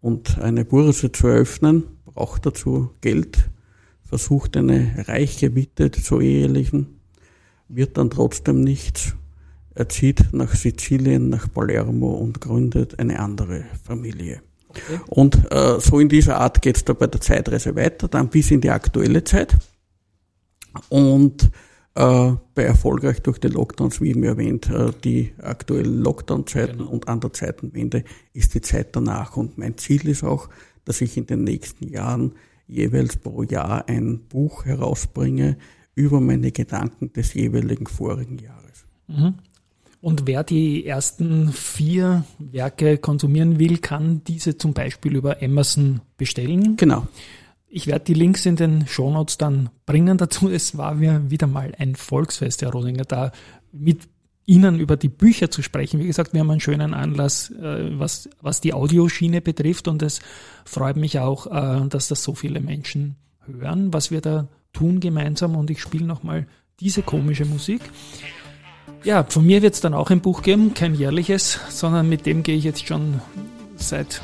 und 0.00 0.38
eine 0.38 0.64
Burse 0.64 1.12
zu 1.12 1.26
eröffnen, 1.26 1.84
braucht 2.14 2.46
dazu 2.46 2.90
Geld, 3.00 3.50
versucht 4.02 4.56
eine 4.56 5.04
reiche 5.06 5.54
Witte 5.54 5.90
zu 5.90 6.20
ehelichen, 6.20 7.00
wird 7.68 7.96
dann 7.96 8.10
trotzdem 8.10 8.62
nichts. 8.62 9.14
Er 9.74 9.88
zieht 9.88 10.32
nach 10.32 10.54
Sizilien, 10.54 11.28
nach 11.28 11.52
Palermo 11.52 12.12
und 12.14 12.40
gründet 12.40 12.98
eine 12.98 13.20
andere 13.20 13.64
Familie. 13.84 14.42
Okay. 14.68 15.00
Und 15.06 15.52
äh, 15.52 15.80
so 15.80 15.98
in 16.00 16.08
dieser 16.08 16.40
Art 16.40 16.60
geht 16.62 16.76
es 16.76 16.84
da 16.84 16.92
bei 16.92 17.06
der 17.06 17.20
Zeitreise 17.20 17.74
weiter, 17.76 18.08
dann 18.08 18.28
bis 18.28 18.50
in 18.50 18.60
die 18.60 18.70
aktuelle 18.70 19.24
Zeit. 19.24 19.56
Und 20.88 21.50
äh, 21.94 22.32
bei 22.54 22.62
erfolgreich 22.62 23.20
durch 23.22 23.38
die 23.38 23.48
Lockdowns, 23.48 24.00
wie 24.00 24.10
eben 24.10 24.22
erwähnt, 24.22 24.70
äh, 24.70 24.92
die 25.02 25.32
aktuellen 25.42 26.02
Lockdown-Zeiten 26.02 26.78
genau. 26.78 26.90
und 26.90 27.08
an 27.08 27.20
der 27.20 27.32
Zeitenwende 27.32 28.04
ist 28.32 28.54
die 28.54 28.60
Zeit 28.60 28.94
danach. 28.94 29.36
Und 29.36 29.58
mein 29.58 29.76
Ziel 29.76 30.08
ist 30.08 30.22
auch, 30.22 30.48
dass 30.84 31.00
ich 31.00 31.16
in 31.16 31.26
den 31.26 31.44
nächsten 31.44 31.88
Jahren 31.88 32.32
jeweils 32.66 33.16
pro 33.16 33.42
Jahr 33.42 33.88
ein 33.88 34.20
Buch 34.28 34.64
herausbringe 34.64 35.56
über 35.94 36.20
meine 36.20 36.52
Gedanken 36.52 37.12
des 37.12 37.34
jeweiligen 37.34 37.86
vorigen 37.86 38.38
Jahres. 38.38 38.86
Mhm. 39.08 39.34
Und 40.00 40.26
wer 40.26 40.44
die 40.44 40.86
ersten 40.86 41.52
vier 41.52 42.24
Werke 42.38 42.96
konsumieren 42.96 43.58
will, 43.58 43.78
kann 43.78 44.22
diese 44.24 44.56
zum 44.56 44.72
Beispiel 44.72 45.14
über 45.14 45.42
Amazon 45.42 46.00
bestellen. 46.16 46.76
Genau. 46.76 47.06
Ich 47.68 47.86
werde 47.86 48.06
die 48.06 48.14
Links 48.14 48.46
in 48.46 48.56
den 48.56 48.86
Shownotes 48.86 49.36
dann 49.36 49.68
bringen 49.84 50.16
dazu. 50.16 50.48
Es 50.48 50.76
war 50.78 50.94
mir 50.94 51.30
wieder 51.30 51.46
mal 51.46 51.72
ein 51.78 51.96
Volksfest, 51.96 52.62
Herr 52.62 52.70
Rosinger, 52.70 53.04
da 53.04 53.30
mit 53.72 54.08
Ihnen 54.50 54.80
über 54.80 54.96
die 54.96 55.08
Bücher 55.08 55.48
zu 55.48 55.62
sprechen. 55.62 56.00
Wie 56.00 56.08
gesagt, 56.08 56.32
wir 56.32 56.40
haben 56.40 56.50
einen 56.50 56.58
schönen 56.58 56.92
Anlass, 56.92 57.50
äh, 57.50 57.98
was, 57.98 58.28
was 58.42 58.60
die 58.60 58.74
Audioschiene 58.74 59.40
betrifft 59.40 59.86
und 59.86 60.02
es 60.02 60.18
freut 60.64 60.96
mich 60.96 61.20
auch, 61.20 61.46
äh, 61.46 61.86
dass 61.88 62.08
das 62.08 62.24
so 62.24 62.34
viele 62.34 62.60
Menschen 62.60 63.14
hören, 63.46 63.92
was 63.92 64.10
wir 64.10 64.20
da 64.20 64.48
tun 64.72 64.98
gemeinsam 64.98 65.54
und 65.54 65.70
ich 65.70 65.80
spiele 65.80 66.04
nochmal 66.04 66.48
diese 66.80 67.02
komische 67.02 67.44
Musik. 67.44 67.80
Ja, 69.04 69.22
von 69.22 69.46
mir 69.46 69.62
wird 69.62 69.74
es 69.74 69.80
dann 69.80 69.94
auch 69.94 70.10
ein 70.10 70.20
Buch 70.20 70.42
geben, 70.42 70.74
kein 70.74 70.96
jährliches, 70.96 71.60
sondern 71.68 72.08
mit 72.08 72.26
dem 72.26 72.42
gehe 72.42 72.56
ich 72.56 72.64
jetzt 72.64 72.86
schon 72.86 73.20
seit 73.76 74.20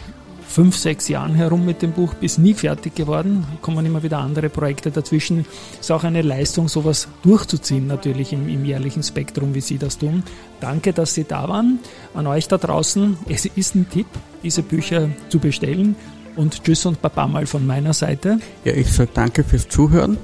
fünf, 0.49 0.77
sechs 0.77 1.09
Jahren 1.09 1.35
herum 1.35 1.67
mit 1.67 1.83
dem 1.83 1.93
Buch, 1.93 2.15
bis 2.15 2.39
nie 2.39 2.55
fertig 2.55 2.95
geworden. 2.95 3.47
Kommen 3.63 3.85
immer 3.85 4.03
wieder 4.03 4.19
andere 4.19 4.49
Projekte 4.49 4.91
dazwischen. 4.91 5.45
Ist 5.81 5.91
auch 5.91 6.05
eine 6.05 6.23
Leistung, 6.23 6.69
sowas 6.69 7.09
durchzuziehen, 7.23 7.87
natürlich 7.87 8.33
im, 8.33 8.49
im 8.49 8.65
jährlichen 8.65 9.03
Spektrum, 9.03 9.55
wie 9.55 9.61
Sie 9.61 9.79
das 9.79 9.99
tun. 9.99 10.23
Danke, 10.61 10.93
dass 10.93 11.15
Sie 11.15 11.25
da 11.25 11.49
waren. 11.49 11.79
An 12.15 12.27
euch 12.27 12.49
da 12.49 12.59
draußen, 12.59 13.17
es 13.29 13.45
ist 13.47 13.75
ein 13.75 13.89
Tipp, 13.91 14.07
diese 14.43 14.63
Bücher 14.63 15.11
zu 15.29 15.39
bestellen. 15.39 15.97
Und 16.37 16.65
Tschüss 16.65 16.85
und 16.87 17.01
Baba 17.01 17.27
mal 17.27 17.47
von 17.47 17.67
meiner 17.67 17.95
Seite. 17.95 18.39
Ja, 18.65 18.73
ich 18.73 18.93
sage 18.93 19.11
danke 19.15 19.43
fürs 19.43 19.69
Zuhören. 19.69 20.19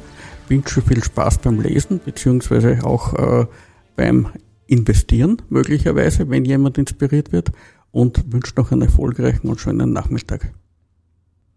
Wünsche 0.48 0.82
viel 0.82 1.02
Spaß 1.02 1.38
beim 1.38 1.60
Lesen, 1.60 2.00
beziehungsweise 2.04 2.80
auch 2.84 3.14
äh, 3.14 3.46
beim 3.96 4.28
Investieren 4.66 5.40
möglicherweise, 5.48 6.28
wenn 6.28 6.44
jemand 6.44 6.78
inspiriert 6.78 7.32
wird 7.32 7.52
und 7.92 8.32
wünsche 8.32 8.54
noch 8.56 8.72
einen 8.72 8.82
erfolgreichen 8.82 9.48
und 9.48 9.60
schönen 9.60 9.92
Nachmittag. 9.92 10.52